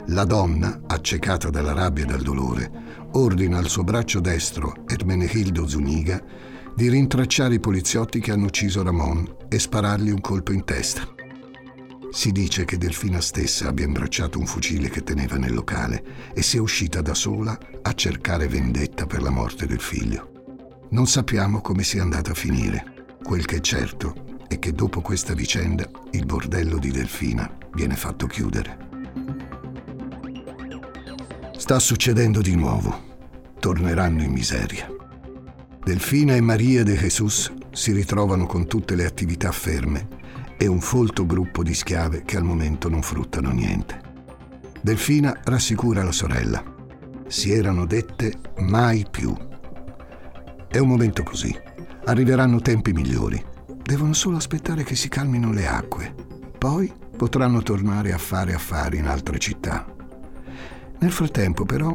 La 0.08 0.24
donna, 0.24 0.82
accecata 0.87 1.48
dalla 1.48 1.72
rabbia 1.72 2.04
e 2.04 2.06
dal 2.06 2.20
dolore, 2.20 2.70
ordina 3.12 3.58
al 3.58 3.68
suo 3.68 3.84
braccio 3.84 4.20
destro, 4.20 4.74
Ermenegildo 4.87 5.66
Zuniga, 5.66 6.22
di 6.74 6.88
rintracciare 6.88 7.54
i 7.54 7.60
poliziotti 7.60 8.18
che 8.18 8.32
hanno 8.32 8.46
ucciso 8.46 8.82
Ramon 8.82 9.37
e 9.48 9.58
sparargli 9.60 10.10
un 10.10 10.20
colpo 10.20 10.52
in 10.52 10.64
testa. 10.64 11.08
Si 12.10 12.32
dice 12.32 12.64
che 12.64 12.78
Delfina 12.78 13.20
stessa 13.20 13.68
abbia 13.68 13.87
imbracciato 13.87 14.38
un 14.38 14.46
fucile 14.46 14.88
che 14.88 15.02
teneva 15.02 15.37
nel 15.37 15.54
locale 15.54 16.32
e 16.34 16.42
sia 16.42 16.62
uscita 16.62 17.00
da 17.00 17.14
sola 17.14 17.56
a 17.82 17.92
cercare 17.92 18.48
vendetta 18.48 19.06
per 19.06 19.22
la 19.22 19.30
morte 19.30 19.66
del 19.66 19.80
figlio. 19.80 20.30
Non 20.90 21.06
sappiamo 21.06 21.60
come 21.60 21.82
sia 21.82 22.02
andata 22.02 22.32
a 22.32 22.34
finire. 22.34 23.06
Quel 23.22 23.44
che 23.44 23.56
è 23.56 23.60
certo 23.60 24.42
è 24.48 24.58
che 24.58 24.72
dopo 24.72 25.00
questa 25.00 25.34
vicenda 25.34 25.88
il 26.10 26.26
bordello 26.26 26.78
di 26.78 26.90
Delfina 26.90 27.56
viene 27.72 27.96
fatto 27.96 28.26
chiudere. 28.26 28.78
Sta 31.56 31.78
succedendo 31.78 32.40
di 32.40 32.54
nuovo. 32.54 33.12
Torneranno 33.58 34.22
in 34.22 34.32
miseria. 34.32 34.93
Delfina 35.84 36.34
e 36.34 36.40
Maria 36.40 36.82
de 36.82 36.96
Jesus 36.96 37.52
si 37.70 37.92
ritrovano 37.92 38.46
con 38.46 38.66
tutte 38.66 38.94
le 38.94 39.04
attività 39.04 39.52
ferme 39.52 40.08
e 40.56 40.66
un 40.66 40.80
folto 40.80 41.26
gruppo 41.26 41.62
di 41.62 41.74
schiave 41.74 42.22
che 42.22 42.38
al 42.38 42.42
momento 42.42 42.88
non 42.88 43.02
fruttano 43.02 43.50
niente. 43.50 44.00
Delfina 44.80 45.38
rassicura 45.44 46.02
la 46.02 46.10
sorella. 46.10 46.64
Si 47.26 47.52
erano 47.52 47.84
dette 47.84 48.32
mai 48.60 49.04
più. 49.10 49.36
È 50.66 50.78
un 50.78 50.88
momento 50.88 51.22
così. 51.22 51.54
Arriveranno 52.06 52.60
tempi 52.60 52.94
migliori. 52.94 53.44
Devono 53.82 54.14
solo 54.14 54.38
aspettare 54.38 54.84
che 54.84 54.96
si 54.96 55.10
calmino 55.10 55.52
le 55.52 55.66
acque. 55.66 56.14
Poi 56.56 56.90
potranno 57.14 57.62
tornare 57.62 58.14
a 58.14 58.18
fare 58.18 58.54
affari 58.54 58.96
in 58.96 59.06
altre 59.06 59.38
città. 59.38 59.84
Nel 61.00 61.12
frattempo, 61.12 61.66
però, 61.66 61.94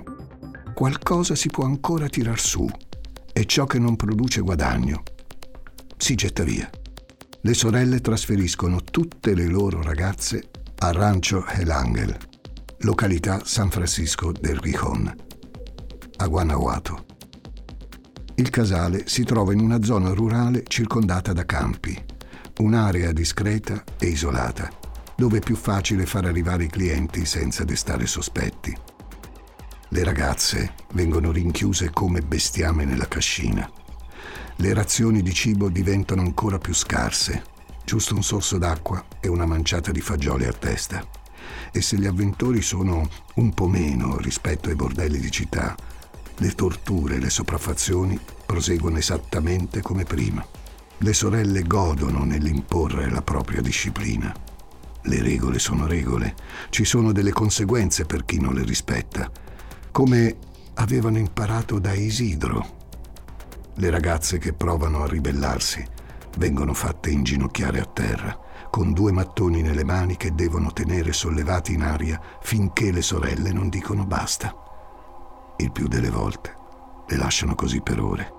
qualcosa 0.75 1.33
si 1.33 1.49
può 1.49 1.65
ancora 1.65 2.07
tirar 2.07 2.39
su 2.39 2.69
e 3.33 3.45
ciò 3.45 3.65
che 3.65 3.79
non 3.79 3.95
produce 3.95 4.41
guadagno 4.41 5.03
si 5.97 6.15
getta 6.15 6.43
via. 6.43 6.69
Le 7.41 7.53
sorelle 7.53 7.99
trasferiscono 7.99 8.81
tutte 8.83 9.33
le 9.35 9.47
loro 9.47 9.81
ragazze 9.81 10.49
a 10.79 10.91
Rancho 10.91 11.45
El 11.45 11.69
Angel, 11.69 12.17
località 12.79 13.41
San 13.43 13.69
Francisco 13.69 14.31
del 14.31 14.57
Rijon, 14.57 15.13
a 16.17 16.27
Guanajuato. 16.27 17.05
Il 18.35 18.49
casale 18.49 19.07
si 19.07 19.23
trova 19.23 19.51
in 19.51 19.59
una 19.59 19.83
zona 19.83 20.13
rurale 20.13 20.63
circondata 20.67 21.33
da 21.33 21.45
campi, 21.45 22.01
un'area 22.59 23.11
discreta 23.11 23.83
e 23.99 24.07
isolata, 24.07 24.69
dove 25.15 25.39
è 25.39 25.41
più 25.41 25.55
facile 25.55 26.05
far 26.05 26.25
arrivare 26.25 26.63
i 26.63 26.69
clienti 26.69 27.25
senza 27.25 27.65
destare 27.65 28.07
sospetti. 28.07 28.73
Le 29.91 30.03
ragazze 30.03 30.75
vengono 30.93 31.31
rinchiuse 31.31 31.89
come 31.89 32.21
bestiame 32.21 32.85
nella 32.85 33.07
cascina. 33.07 33.67
Le 34.57 34.73
razioni 34.75 35.23
di 35.23 35.33
cibo 35.33 35.67
diventano 35.67 36.21
ancora 36.21 36.59
più 36.59 36.75
scarse, 36.75 37.41
giusto 37.83 38.13
un 38.13 38.21
sorso 38.21 38.59
d'acqua 38.59 39.03
e 39.19 39.27
una 39.27 39.47
manciata 39.47 39.91
di 39.91 39.99
fagioli 39.99 40.45
a 40.45 40.53
testa. 40.53 41.03
E 41.71 41.81
se 41.81 41.97
gli 41.97 42.05
avventori 42.05 42.61
sono 42.61 43.09
un 43.35 43.51
po' 43.55 43.67
meno 43.67 44.17
rispetto 44.19 44.69
ai 44.69 44.75
bordelli 44.75 45.17
di 45.17 45.31
città, 45.31 45.75
le 46.37 46.51
torture 46.53 47.15
e 47.15 47.19
le 47.19 47.31
sopraffazioni 47.31 48.19
proseguono 48.45 48.97
esattamente 48.97 49.81
come 49.81 50.03
prima. 50.03 50.45
Le 50.99 51.13
sorelle 51.13 51.63
godono 51.63 52.23
nell'imporre 52.23 53.09
la 53.09 53.23
propria 53.23 53.61
disciplina. 53.61 54.31
le 55.03 55.21
regole 55.23 55.57
sono 55.57 55.87
regole, 55.87 56.35
ci 56.69 56.85
sono 56.85 57.11
delle 57.11 57.31
conseguenze 57.31 58.05
per 58.05 58.25
chi 58.25 58.39
non 58.39 58.53
le 58.53 58.63
rispetta, 58.63 59.31
come 59.91 60.37
avevano 60.75 61.17
imparato 61.17 61.79
da 61.79 61.93
Isidro. 61.93 62.77
Le 63.75 63.89
ragazze 63.89 64.37
che 64.37 64.53
provano 64.53 65.03
a 65.03 65.07
ribellarsi 65.07 65.85
vengono 66.37 66.73
fatte 66.73 67.09
inginocchiare 67.09 67.79
a 67.79 67.85
terra, 67.85 68.37
con 68.69 68.93
due 68.93 69.11
mattoni 69.11 69.61
nelle 69.61 69.83
mani 69.83 70.15
che 70.15 70.33
devono 70.33 70.71
tenere 70.71 71.11
sollevati 71.11 71.73
in 71.73 71.81
aria 71.81 72.19
finché 72.41 72.91
le 72.91 73.01
sorelle 73.01 73.51
non 73.51 73.69
dicono 73.69 74.05
basta. 74.05 74.53
Il 75.57 75.71
più 75.71 75.87
delle 75.87 76.09
volte 76.09 76.55
le 77.07 77.17
lasciano 77.17 77.55
così 77.55 77.81
per 77.81 77.99
ore. 77.99 78.38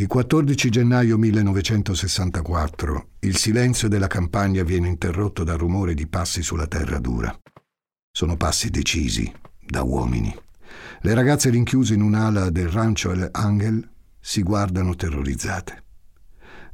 Il 0.00 0.06
14 0.06 0.70
gennaio 0.70 1.18
1964 1.18 3.08
il 3.18 3.36
silenzio 3.36 3.88
della 3.88 4.06
campagna 4.06 4.62
viene 4.62 4.86
interrotto 4.86 5.42
dal 5.42 5.58
rumore 5.58 5.94
di 5.94 6.06
passi 6.06 6.40
sulla 6.40 6.68
terra 6.68 7.00
dura. 7.00 7.36
Sono 8.08 8.36
passi 8.36 8.70
decisi, 8.70 9.28
da 9.58 9.82
uomini. 9.82 10.32
Le 11.00 11.14
ragazze 11.14 11.50
rinchiuse 11.50 11.94
in 11.94 12.02
un'ala 12.02 12.48
del 12.50 12.68
rancio 12.68 13.10
El 13.10 13.28
Angel 13.32 13.90
si 14.20 14.44
guardano 14.44 14.94
terrorizzate. 14.94 15.82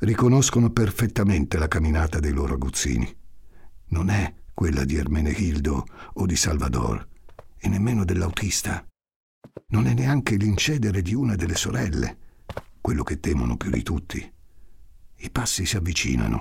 Riconoscono 0.01 0.69
perfettamente 0.69 1.57
la 1.57 1.67
camminata 1.67 2.21
dei 2.21 2.33
loro 2.33 2.53
aguzzini. 2.53 3.11
Non 3.87 4.11
è 4.11 4.35
quella 4.53 4.85
di 4.85 4.97
Ermenegildo 4.97 5.87
o 6.13 6.27
di 6.27 6.37
Salvador, 6.37 7.09
e 7.57 7.69
nemmeno 7.71 8.05
dell'autista. 8.05 8.87
Non 9.69 9.87
è 9.87 9.95
neanche 9.95 10.37
l'incedere 10.37 11.01
di 11.01 11.15
una 11.15 11.37
delle 11.37 11.57
sorelle 11.57 12.19
quello 12.85 13.03
che 13.03 13.19
temono 13.19 13.57
più 13.57 13.71
di 13.71 13.83
tutti. 13.83 14.33
I 15.17 15.31
passi 15.31 15.65
si 15.65 15.75
avvicinano. 15.75 16.37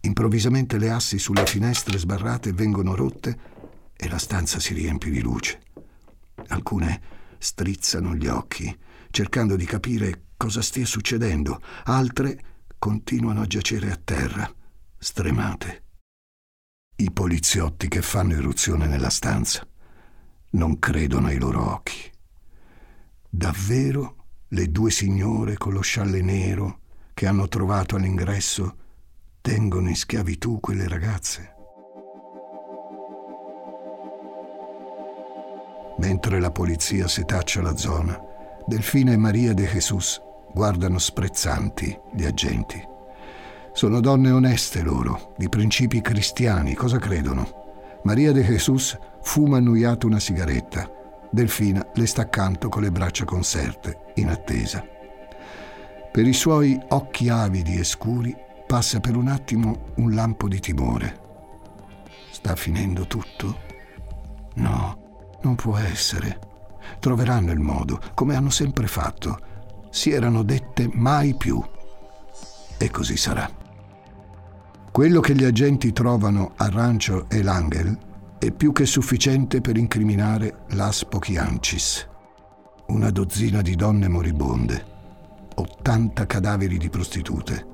Improvvisamente 0.00 0.78
le 0.78 0.88
assi 0.88 1.18
sulle 1.18 1.44
finestre 1.44 1.98
sbarrate 1.98 2.54
vengono 2.54 2.94
rotte 2.94 3.38
e 3.94 4.08
la 4.08 4.16
stanza 4.16 4.58
si 4.60 4.72
riempie 4.72 5.10
di 5.10 5.20
luce. 5.20 5.60
Alcune 6.46 7.02
strizzano 7.36 8.14
gli 8.14 8.26
occhi, 8.26 8.74
cercando 9.10 9.56
di 9.56 9.66
capire 9.66 10.28
cosa 10.38 10.62
stia 10.62 10.86
succedendo, 10.86 11.60
altre 11.84 12.62
continuano 12.78 13.42
a 13.42 13.46
giacere 13.46 13.92
a 13.92 14.00
terra, 14.02 14.50
stremate. 14.96 15.82
I 16.96 17.10
poliziotti 17.10 17.88
che 17.88 18.00
fanno 18.00 18.32
irruzione 18.32 18.86
nella 18.86 19.10
stanza 19.10 19.68
non 20.52 20.78
credono 20.78 21.26
ai 21.26 21.38
loro 21.38 21.74
occhi. 21.74 22.10
Davvero 23.28 24.16
le 24.54 24.70
due 24.70 24.90
signore 24.90 25.56
con 25.56 25.72
lo 25.72 25.80
scialle 25.80 26.20
nero 26.20 26.80
che 27.14 27.26
hanno 27.26 27.48
trovato 27.48 27.96
all'ingresso 27.96 28.76
tengono 29.40 29.88
in 29.88 29.96
schiavitù 29.96 30.60
quelle 30.60 30.86
ragazze. 30.88 31.54
Mentre 35.98 36.38
la 36.38 36.50
polizia 36.50 37.08
setaccia 37.08 37.62
la 37.62 37.76
zona, 37.76 38.20
Delfina 38.66 39.12
e 39.12 39.16
Maria 39.16 39.54
de 39.54 39.64
Jesus 39.64 40.20
guardano 40.52 40.98
sprezzanti 40.98 41.98
gli 42.14 42.24
agenti. 42.24 42.80
Sono 43.72 44.00
donne 44.00 44.30
oneste 44.30 44.82
loro, 44.82 45.32
di 45.38 45.48
principi 45.48 46.02
cristiani, 46.02 46.74
cosa 46.74 46.98
credono? 46.98 48.00
Maria 48.04 48.32
de 48.32 48.42
Jesus 48.42 48.98
fuma 49.22 49.56
annuiato 49.56 50.06
una 50.06 50.18
sigaretta 50.18 51.00
Delfina 51.34 51.82
le 51.94 52.06
sta 52.06 52.22
accanto 52.22 52.68
con 52.68 52.82
le 52.82 52.90
braccia 52.90 53.24
conserte, 53.24 53.98
in 54.14 54.28
attesa. 54.28 54.84
Per 56.12 56.26
i 56.26 56.32
suoi 56.32 56.78
occhi 56.88 57.28
avidi 57.28 57.78
e 57.78 57.84
scuri 57.84 58.36
passa 58.66 59.00
per 59.00 59.16
un 59.16 59.28
attimo 59.28 59.92
un 59.96 60.14
lampo 60.14 60.48
di 60.48 60.60
timore. 60.60 61.20
Sta 62.30 62.56
finendo 62.56 63.06
tutto? 63.06 63.60
No, 64.54 65.36
non 65.42 65.54
può 65.54 65.76
essere. 65.76 66.38
Troveranno 66.98 67.52
il 67.52 67.60
modo, 67.60 68.00
come 68.14 68.34
hanno 68.34 68.50
sempre 68.50 68.86
fatto. 68.86 69.38
Si 69.90 70.10
erano 70.10 70.42
dette 70.42 70.88
mai 70.92 71.34
più. 71.34 71.62
E 72.78 72.90
così 72.90 73.16
sarà. 73.16 73.48
Quello 74.90 75.20
che 75.20 75.34
gli 75.34 75.44
agenti 75.44 75.92
trovano 75.92 76.52
a 76.56 76.68
Rancho 76.68 77.28
e 77.30 77.42
Langel 77.42 77.96
è 78.38 78.50
più 78.50 78.72
che 78.72 78.84
sufficiente 78.84 79.60
per 79.60 79.76
incriminare 79.76 80.64
Las 80.70 81.04
Pochiancis. 81.04 82.10
Una 82.86 83.10
dozzina 83.10 83.62
di 83.62 83.74
donne 83.74 84.08
moribonde, 84.08 84.84
80 85.54 86.26
cadaveri 86.26 86.78
di 86.78 86.90
prostitute, 86.90 87.66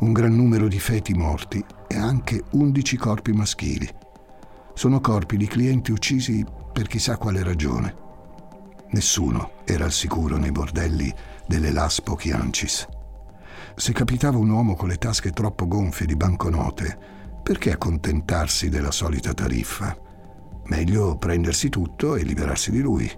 un 0.00 0.12
gran 0.12 0.34
numero 0.34 0.66
di 0.68 0.80
feti 0.80 1.12
morti 1.14 1.64
e 1.86 1.96
anche 1.96 2.42
11 2.50 2.96
corpi 2.96 3.32
maschili. 3.32 3.88
Sono 4.74 5.00
corpi 5.00 5.36
di 5.36 5.46
clienti 5.46 5.92
uccisi 5.92 6.44
per 6.72 6.88
chissà 6.88 7.16
quale 7.16 7.42
ragione. 7.42 8.02
Nessuno 8.90 9.52
era 9.64 9.84
al 9.84 9.92
sicuro 9.92 10.36
nei 10.36 10.50
bordelli 10.50 11.12
delle 11.46 11.70
Las 11.70 12.00
Pochiancis. 12.00 12.86
Se 13.76 13.92
capitava 13.92 14.38
un 14.38 14.50
uomo 14.50 14.74
con 14.74 14.88
le 14.88 14.96
tasche 14.96 15.30
troppo 15.30 15.68
gonfie 15.68 16.06
di 16.06 16.16
banconote, 16.16 16.98
perché 17.42 17.72
accontentarsi 17.72 18.68
della 18.68 18.90
solita 18.90 19.34
tariffa? 19.34 19.96
Meglio 20.66 21.16
prendersi 21.16 21.68
tutto 21.68 22.16
e 22.16 22.22
liberarsi 22.22 22.70
di 22.70 22.80
lui, 22.80 23.10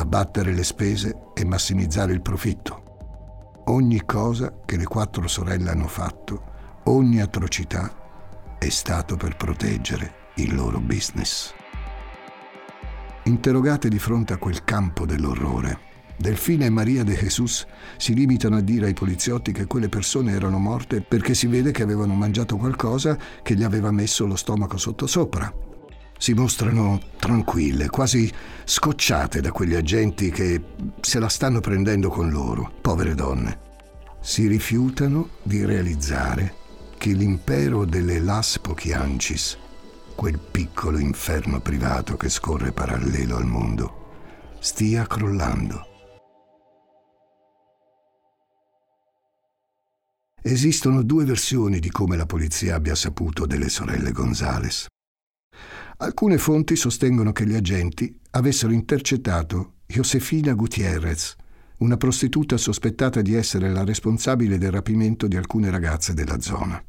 abbattere 0.00 0.52
le 0.52 0.64
spese 0.64 1.30
e 1.34 1.44
massimizzare 1.44 2.12
il 2.12 2.22
profitto. 2.22 3.62
Ogni 3.66 4.04
cosa 4.04 4.60
che 4.64 4.76
le 4.76 4.84
quattro 4.84 5.28
sorelle 5.28 5.70
hanno 5.70 5.88
fatto, 5.88 6.42
ogni 6.84 7.20
atrocità, 7.20 8.56
è 8.58 8.68
stato 8.68 9.16
per 9.16 9.36
proteggere 9.36 10.14
il 10.36 10.54
loro 10.54 10.80
business. 10.80 11.52
Interrogate 13.24 13.88
di 13.88 13.98
fronte 13.98 14.32
a 14.32 14.38
quel 14.38 14.64
campo 14.64 15.04
dell'orrore, 15.04 15.86
Delfina 16.16 16.64
e 16.64 16.70
Maria 16.70 17.04
de 17.04 17.14
Jesus 17.14 17.64
si 17.96 18.12
limitano 18.12 18.56
a 18.56 18.60
dire 18.60 18.86
ai 18.86 18.94
poliziotti 18.94 19.52
che 19.52 19.66
quelle 19.66 19.88
persone 19.88 20.32
erano 20.32 20.58
morte 20.58 21.00
perché 21.00 21.32
si 21.34 21.46
vede 21.46 21.70
che 21.70 21.84
avevano 21.84 22.14
mangiato 22.14 22.56
qualcosa 22.56 23.16
che 23.40 23.54
gli 23.54 23.62
aveva 23.62 23.92
messo 23.92 24.26
lo 24.26 24.34
stomaco 24.34 24.78
sottosopra 24.78 25.67
si 26.18 26.34
mostrano 26.34 27.00
tranquille, 27.18 27.88
quasi 27.88 28.30
scocciate 28.64 29.40
da 29.40 29.52
quegli 29.52 29.74
agenti 29.74 30.30
che 30.30 30.60
se 31.00 31.18
la 31.18 31.28
stanno 31.28 31.60
prendendo 31.60 32.10
con 32.10 32.28
loro, 32.28 32.70
povere 32.80 33.14
donne. 33.14 33.66
Si 34.20 34.46
rifiutano 34.46 35.30
di 35.42 35.64
realizzare 35.64 36.54
che 36.98 37.12
l'impero 37.12 37.84
delle 37.84 38.18
Las 38.18 38.58
Pochiancis, 38.58 39.56
quel 40.14 40.38
piccolo 40.38 40.98
inferno 40.98 41.60
privato 41.60 42.16
che 42.16 42.28
scorre 42.28 42.72
parallelo 42.72 43.36
al 43.36 43.46
mondo, 43.46 44.56
stia 44.58 45.06
crollando. 45.06 45.86
Esistono 50.42 51.02
due 51.02 51.24
versioni 51.24 51.78
di 51.78 51.90
come 51.90 52.16
la 52.16 52.26
polizia 52.26 52.74
abbia 52.74 52.94
saputo 52.94 53.46
delle 53.46 53.68
sorelle 53.68 54.12
Gonzales. 54.12 54.86
Alcune 56.00 56.38
fonti 56.38 56.76
sostengono 56.76 57.32
che 57.32 57.44
gli 57.44 57.56
agenti 57.56 58.20
avessero 58.30 58.72
intercettato 58.72 59.78
Josefina 59.84 60.52
Gutierrez, 60.52 61.34
una 61.78 61.96
prostituta 61.96 62.56
sospettata 62.56 63.20
di 63.20 63.34
essere 63.34 63.68
la 63.72 63.82
responsabile 63.82 64.58
del 64.58 64.70
rapimento 64.70 65.26
di 65.26 65.36
alcune 65.36 65.70
ragazze 65.70 66.14
della 66.14 66.40
zona. 66.40 66.80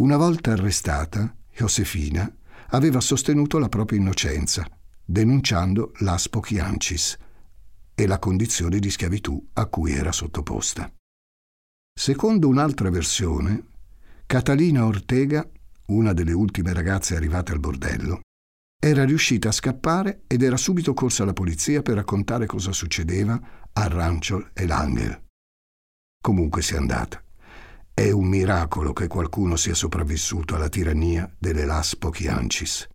Una 0.00 0.18
volta 0.18 0.52
arrestata, 0.52 1.34
Josefina 1.50 2.30
aveva 2.72 3.00
sostenuto 3.00 3.58
la 3.58 3.70
propria 3.70 3.98
innocenza, 3.98 4.66
denunciando 5.02 5.92
l'Aspo 6.00 6.40
Chiancis 6.40 7.16
e 7.94 8.06
la 8.06 8.18
condizione 8.18 8.80
di 8.80 8.90
schiavitù 8.90 9.48
a 9.54 9.64
cui 9.64 9.92
era 9.92 10.12
sottoposta. 10.12 10.92
Secondo 11.98 12.48
un'altra 12.48 12.90
versione, 12.90 13.64
Catalina 14.26 14.84
Ortega 14.84 15.48
una 15.94 16.12
delle 16.12 16.32
ultime 16.32 16.72
ragazze 16.72 17.16
arrivate 17.16 17.52
al 17.52 17.60
bordello, 17.60 18.20
era 18.82 19.04
riuscita 19.04 19.50
a 19.50 19.52
scappare 19.52 20.22
ed 20.26 20.42
era 20.42 20.56
subito 20.56 20.94
corsa 20.94 21.22
alla 21.22 21.34
polizia 21.34 21.82
per 21.82 21.96
raccontare 21.96 22.46
cosa 22.46 22.72
succedeva 22.72 23.38
a 23.70 23.86
Rancho 23.88 24.48
e 24.54 24.66
Langel. 24.66 25.24
Comunque 26.18 26.62
sia 26.62 26.78
andata. 26.78 27.22
È 27.92 28.10
un 28.10 28.26
miracolo 28.26 28.94
che 28.94 29.06
qualcuno 29.06 29.56
sia 29.56 29.74
sopravvissuto 29.74 30.54
alla 30.54 30.70
tirannia 30.70 31.30
delle 31.38 31.66
Las 31.66 31.94
Pochiancis. 31.94 32.88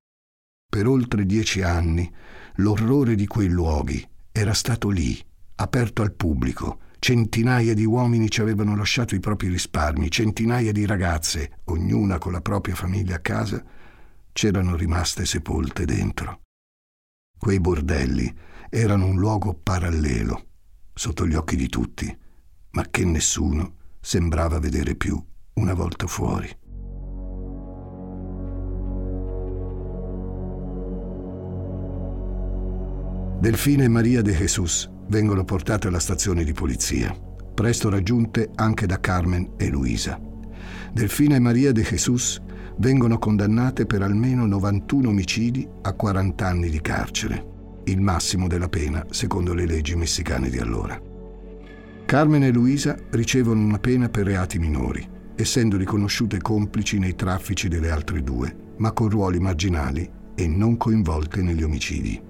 Per 0.67 0.87
oltre 0.87 1.23
dieci 1.27 1.61
anni 1.61 2.11
l'orrore 2.55 3.13
di 3.13 3.27
quei 3.27 3.49
luoghi 3.49 4.03
era 4.31 4.53
stato 4.53 4.89
lì, 4.89 5.23
aperto 5.57 6.01
al 6.01 6.13
pubblico, 6.13 6.79
Centinaia 7.05 7.75
di 7.75 7.85
uomini 7.85 8.31
ci 8.31 8.41
avevano 8.41 8.75
lasciato 8.75 9.13
i 9.13 9.19
propri 9.19 9.47
risparmi, 9.47 10.09
centinaia 10.09 10.71
di 10.71 10.87
ragazze, 10.87 11.59
ognuna 11.65 12.17
con 12.17 12.31
la 12.31 12.41
propria 12.41 12.73
famiglia 12.73 13.17
a 13.17 13.19
casa, 13.19 13.63
c'erano 14.31 14.75
rimaste 14.75 15.23
sepolte 15.23 15.85
dentro. 15.85 16.41
Quei 17.37 17.59
bordelli 17.59 18.35
erano 18.71 19.05
un 19.05 19.19
luogo 19.19 19.53
parallelo, 19.53 20.47
sotto 20.95 21.27
gli 21.27 21.35
occhi 21.35 21.55
di 21.55 21.67
tutti, 21.69 22.17
ma 22.71 22.87
che 22.89 23.05
nessuno 23.05 23.75
sembrava 24.01 24.57
vedere 24.57 24.95
più 24.95 25.23
una 25.53 25.75
volta 25.75 26.07
fuori. 26.07 26.49
Delfina 33.41 33.83
e 33.83 33.87
Maria 33.89 34.23
de 34.23 34.33
Jesus 34.33 34.93
vengono 35.07 35.43
portate 35.43 35.87
alla 35.87 35.99
stazione 35.99 36.43
di 36.43 36.53
polizia, 36.53 37.15
presto 37.53 37.89
raggiunte 37.89 38.49
anche 38.55 38.85
da 38.85 38.99
Carmen 38.99 39.53
e 39.57 39.69
Luisa. 39.69 40.19
Delfina 40.91 41.35
e 41.35 41.39
Maria 41.39 41.71
de 41.71 41.81
Jesus 41.81 42.41
vengono 42.77 43.17
condannate 43.17 43.85
per 43.85 44.01
almeno 44.01 44.45
91 44.45 45.09
omicidi 45.09 45.67
a 45.81 45.93
40 45.93 46.47
anni 46.47 46.69
di 46.69 46.81
carcere, 46.81 47.45
il 47.85 48.01
massimo 48.01 48.47
della 48.47 48.69
pena 48.69 49.05
secondo 49.09 49.53
le 49.53 49.65
leggi 49.65 49.95
messicane 49.95 50.49
di 50.49 50.57
allora. 50.57 50.99
Carmen 52.05 52.43
e 52.43 52.51
Luisa 52.51 52.95
ricevono 53.11 53.61
una 53.61 53.79
pena 53.79 54.09
per 54.09 54.25
reati 54.25 54.59
minori, 54.59 55.05
essendo 55.35 55.75
riconosciute 55.75 56.39
complici 56.39 56.99
nei 56.99 57.15
traffici 57.15 57.67
delle 57.67 57.89
altre 57.89 58.21
due, 58.21 58.73
ma 58.77 58.91
con 58.91 59.09
ruoli 59.09 59.39
marginali 59.39 60.09
e 60.35 60.47
non 60.47 60.77
coinvolte 60.77 61.41
negli 61.41 61.63
omicidi. 61.63 62.21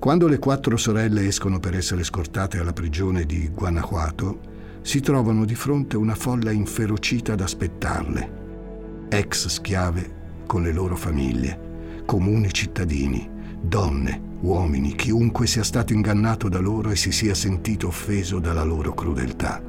Quando 0.00 0.28
le 0.28 0.38
quattro 0.38 0.78
sorelle 0.78 1.26
escono 1.26 1.60
per 1.60 1.76
essere 1.76 2.04
scortate 2.04 2.58
alla 2.58 2.72
prigione 2.72 3.26
di 3.26 3.50
Guanajuato, 3.50 4.40
si 4.80 5.00
trovano 5.00 5.44
di 5.44 5.54
fronte 5.54 5.98
una 5.98 6.14
folla 6.14 6.52
inferocita 6.52 7.34
ad 7.34 7.42
aspettarle. 7.42 9.08
Ex 9.10 9.48
schiave 9.48 10.38
con 10.46 10.62
le 10.62 10.72
loro 10.72 10.96
famiglie, 10.96 12.02
comuni 12.06 12.50
cittadini, 12.50 13.28
donne, 13.60 14.38
uomini, 14.40 14.94
chiunque 14.94 15.46
sia 15.46 15.62
stato 15.62 15.92
ingannato 15.92 16.48
da 16.48 16.60
loro 16.60 16.88
e 16.88 16.96
si 16.96 17.12
sia 17.12 17.34
sentito 17.34 17.88
offeso 17.88 18.38
dalla 18.38 18.64
loro 18.64 18.94
crudeltà. 18.94 19.62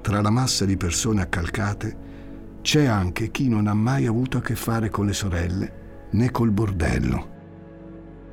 Tra 0.00 0.20
la 0.20 0.30
massa 0.30 0.64
di 0.64 0.76
persone 0.76 1.22
accalcate 1.22 1.96
c'è 2.60 2.86
anche 2.86 3.30
chi 3.30 3.48
non 3.48 3.68
ha 3.68 3.74
mai 3.74 4.06
avuto 4.06 4.36
a 4.36 4.40
che 4.40 4.56
fare 4.56 4.90
con 4.90 5.06
le 5.06 5.12
sorelle 5.12 5.72
né 6.10 6.32
col 6.32 6.50
bordello 6.50 7.38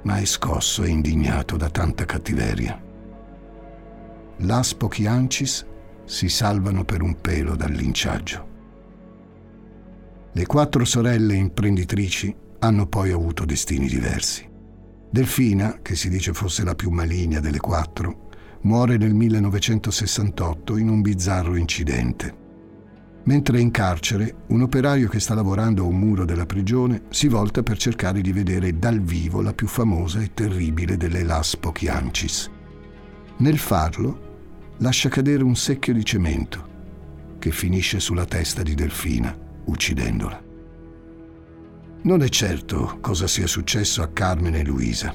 ma 0.08 0.20
è 0.20 0.26
scosso 0.26 0.84
e 0.84 0.88
indignato 0.88 1.58
da 1.58 1.70
tanta 1.70 2.06
cattiveria. 2.06 2.82
L'aspo 4.38 4.88
Chiancis 4.88 5.66
si 6.06 6.30
salvano 6.30 6.86
per 6.86 7.02
un 7.02 7.20
pelo 7.20 7.58
dal 7.58 7.74
linciaggio. 7.74 8.48
Le 10.32 10.46
quattro 10.46 10.86
sorelle 10.86 11.36
imprenditrici 11.36 12.34
hanno 12.60 12.88
poi 12.88 13.12
avuto 13.12 13.44
destini 13.44 13.90
diversi. 13.90 14.50
Delfina, 15.10 15.80
che 15.82 15.98
si 15.98 16.08
dice 16.08 16.32
fosse 16.32 16.64
la 16.64 16.74
più 16.74 16.90
maligna 16.90 17.42
delle 17.42 17.60
quattro, 17.60 18.30
muore 18.62 18.96
nel 18.96 19.14
1968 19.14 20.78
in 20.78 20.88
un 20.88 21.02
bizzarro 21.02 21.58
incidente. 21.58 22.46
Mentre 23.28 23.60
in 23.60 23.72
carcere, 23.72 24.44
un 24.48 24.62
operaio 24.62 25.10
che 25.10 25.20
sta 25.20 25.34
lavorando 25.34 25.84
a 25.84 25.88
un 25.88 26.00
muro 26.00 26.24
della 26.24 26.46
prigione 26.46 27.04
si 27.10 27.28
volta 27.28 27.62
per 27.62 27.78
cercare 27.78 28.22
di 28.22 28.32
vedere 28.32 28.80
dal 28.80 29.02
vivo 29.02 29.42
la 29.42 29.54
più 29.54 29.68
famosa 29.68 30.22
e 30.22 30.34
terribile 30.34 30.96
delle 30.96 31.24
Las 31.24 31.58
Pochiancis. 31.58 32.50
Nel 33.40 33.58
farlo, 33.58 34.76
lascia 34.78 35.10
cadere 35.10 35.44
un 35.44 35.58
secchio 35.58 35.94
di 35.94 36.06
cemento 36.06 36.76
che 37.38 37.52
finisce 37.52 38.00
sulla 38.00 38.24
testa 38.24 38.64
di 38.64 38.76
Delfina, 38.76 39.38
uccidendola. 39.66 40.44
Non 42.04 42.24
è 42.24 42.30
certo 42.30 42.98
cosa 43.02 43.28
sia 43.28 43.46
successo 43.46 44.02
a 44.02 44.08
Carmen 44.08 44.56
e 44.56 44.64
Luisa. 44.64 45.14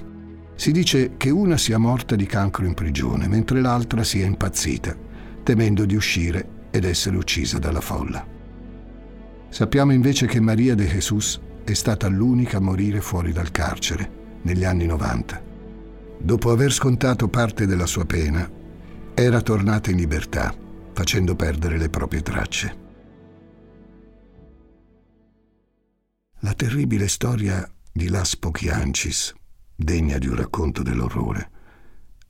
Si 0.55 0.71
dice 0.71 1.17
che 1.17 1.31
una 1.31 1.57
sia 1.57 1.79
morta 1.79 2.15
di 2.15 2.27
cancro 2.27 2.67
in 2.67 2.75
prigione, 2.75 3.27
mentre 3.27 3.63
l'altra 3.63 4.05
sia 4.05 4.27
impazzita, 4.27 4.95
temendo 5.43 5.87
di 5.87 5.95
uscire 5.95 6.61
ed 6.73 6.85
essere 6.85 7.17
uccisa 7.17 7.59
dalla 7.59 7.81
folla. 7.81 8.27
Sappiamo 9.51 9.93
invece 9.93 10.27
che 10.27 10.41
Maria 10.41 10.75
de 10.75 10.87
Jesus 10.87 11.39
è 11.63 11.75
stata 11.75 12.09
l'unica 12.09 12.57
a 12.57 12.61
morire 12.61 13.01
fuori 13.01 13.33
dal 13.33 13.51
carcere 13.51 14.41
negli 14.43 14.65
anni 14.65 14.87
90. 14.87 15.43
Dopo 16.19 16.51
aver 16.51 16.73
scontato 16.73 17.29
parte 17.29 17.67
della 17.67 17.87
sua 17.87 18.07
pena, 18.07 18.51
era 19.15 19.43
tornata 19.43 19.91
in 19.91 19.99
libertà, 19.99 20.55
facendo 20.93 21.37
perdere 21.37 21.77
le 21.77 21.91
proprie 21.91 22.23
tracce. 22.23 22.81
La 26.41 26.55
terribile 26.55 27.07
storia 27.07 27.69
di 27.93 28.09
Las 28.09 28.37
Pochiancis, 28.37 29.35
degna 29.77 30.19
di 30.19 30.29
un 30.29 30.37
racconto 30.37 30.83
dell'orrore, 30.83 31.51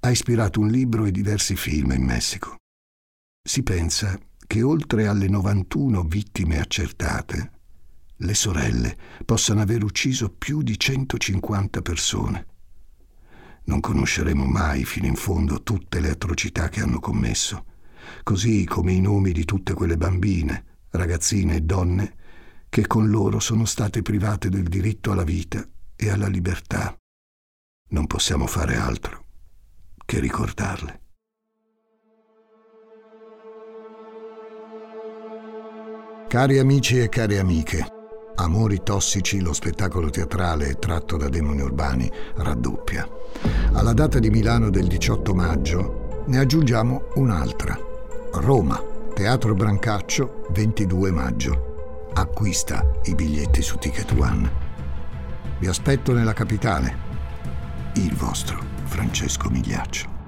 ha 0.01 0.11
ispirato 0.11 0.59
un 0.59 0.69
libro 0.69 1.05
e 1.05 1.13
diversi 1.13 1.55
film 1.55 1.93
in 1.93 2.03
Messico. 2.03 2.57
Si 3.41 3.63
pensa 3.63 4.19
che 4.47 4.63
oltre 4.63 5.07
alle 5.07 5.29
91 5.29 6.03
vittime 6.03 6.61
accertate, 6.61 7.51
le 8.17 8.35
sorelle 8.35 8.97
possano 9.25 9.61
aver 9.61 9.83
ucciso 9.83 10.31
più 10.31 10.63
di 10.63 10.79
150 10.79 11.83
persone. 11.83 12.47
Non 13.65 13.81
conosceremo 13.81 14.45
mai 14.45 14.85
fino 14.85 15.07
in 15.07 15.17
fondo 15.17 15.63
tutte 15.63 16.01
le 16.01 16.11
atrocità 16.11 16.69
che 16.69 16.81
hanno 16.81 17.01
commesso, 17.01 17.65
così 18.23 18.65
come 18.65 18.93
i 18.93 19.01
nomi 19.01 19.33
di 19.33 19.45
tutte 19.45 19.75
quelle 19.75 19.97
bambine, 19.97 20.65
ragazzine 20.91 21.57
e 21.57 21.61
donne 21.61 22.17
che 22.69 22.87
con 22.87 23.11
loro 23.11 23.39
sono 23.39 23.65
state 23.65 24.03
private 24.03 24.49
del 24.49 24.65
diritto 24.65 25.13
alla 25.13 25.25
vita 25.25 25.63
e 25.95 26.09
alla 26.09 26.29
libertà. 26.29 26.97
Non 27.91 28.07
possiamo 28.07 28.47
fare 28.47 28.77
altro 28.77 29.27
che 30.05 30.21
ricordarle. 30.21 31.02
Cari 36.33 36.59
amici 36.59 36.99
e 36.99 37.11
cari 37.11 37.37
amiche, 37.37 37.87
Amori 38.37 38.81
tossici, 38.83 39.43
lo 39.43 39.53
spettacolo 39.53 40.09
teatrale 40.09 40.79
tratto 40.79 41.19
da 41.19 41.29
demoni 41.29 41.61
urbani 41.61 42.11
raddoppia. 42.37 43.07
Alla 43.73 43.93
data 43.93 44.19
di 44.19 44.31
Milano 44.31 44.71
del 44.71 44.87
18 44.87 45.35
maggio 45.35 46.23
ne 46.29 46.39
aggiungiamo 46.39 47.09
un'altra. 47.17 47.79
Roma, 48.33 48.83
Teatro 49.13 49.53
Brancaccio, 49.53 50.47
22 50.53 51.11
maggio. 51.11 52.09
Acquista 52.15 52.83
i 53.05 53.15
biglietti 53.15 53.61
su 53.61 53.77
Ticket 53.77 54.13
One. 54.19 54.51
Vi 55.59 55.67
aspetto 55.67 56.15
nella 56.15 56.33
capitale. 56.33 56.97
Il 57.97 58.17
vostro 58.17 58.59
Francesco 58.85 59.51
Migliaccio. 59.51 60.22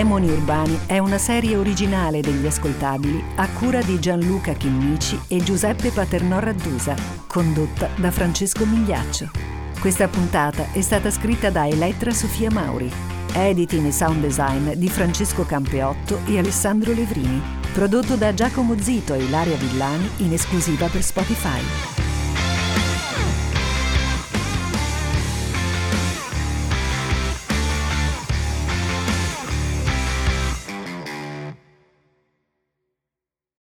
Demoni 0.00 0.30
Urbani 0.30 0.78
è 0.86 0.96
una 0.96 1.18
serie 1.18 1.58
originale 1.58 2.22
degli 2.22 2.46
ascoltabili 2.46 3.22
a 3.34 3.46
cura 3.50 3.82
di 3.82 4.00
Gianluca 4.00 4.54
Chinnici 4.54 5.20
e 5.28 5.42
Giuseppe 5.42 5.90
Paternò 5.90 6.38
Raddusa, 6.38 6.94
condotta 7.26 7.90
da 7.96 8.10
Francesco 8.10 8.64
Migliaccio. 8.64 9.28
Questa 9.78 10.08
puntata 10.08 10.72
è 10.72 10.80
stata 10.80 11.10
scritta 11.10 11.50
da 11.50 11.68
Elettra 11.68 12.12
Sofia 12.12 12.50
Mauri, 12.50 12.90
editing 13.34 13.84
e 13.88 13.92
sound 13.92 14.22
design 14.22 14.70
di 14.70 14.88
Francesco 14.88 15.44
Campeotto 15.44 16.20
e 16.24 16.38
Alessandro 16.38 16.94
Levrini, 16.94 17.42
prodotto 17.70 18.14
da 18.14 18.32
Giacomo 18.32 18.80
Zito 18.80 19.12
e 19.12 19.22
Ilaria 19.22 19.56
Villani 19.56 20.08
in 20.20 20.32
esclusiva 20.32 20.86
per 20.86 21.02
Spotify. 21.02 21.99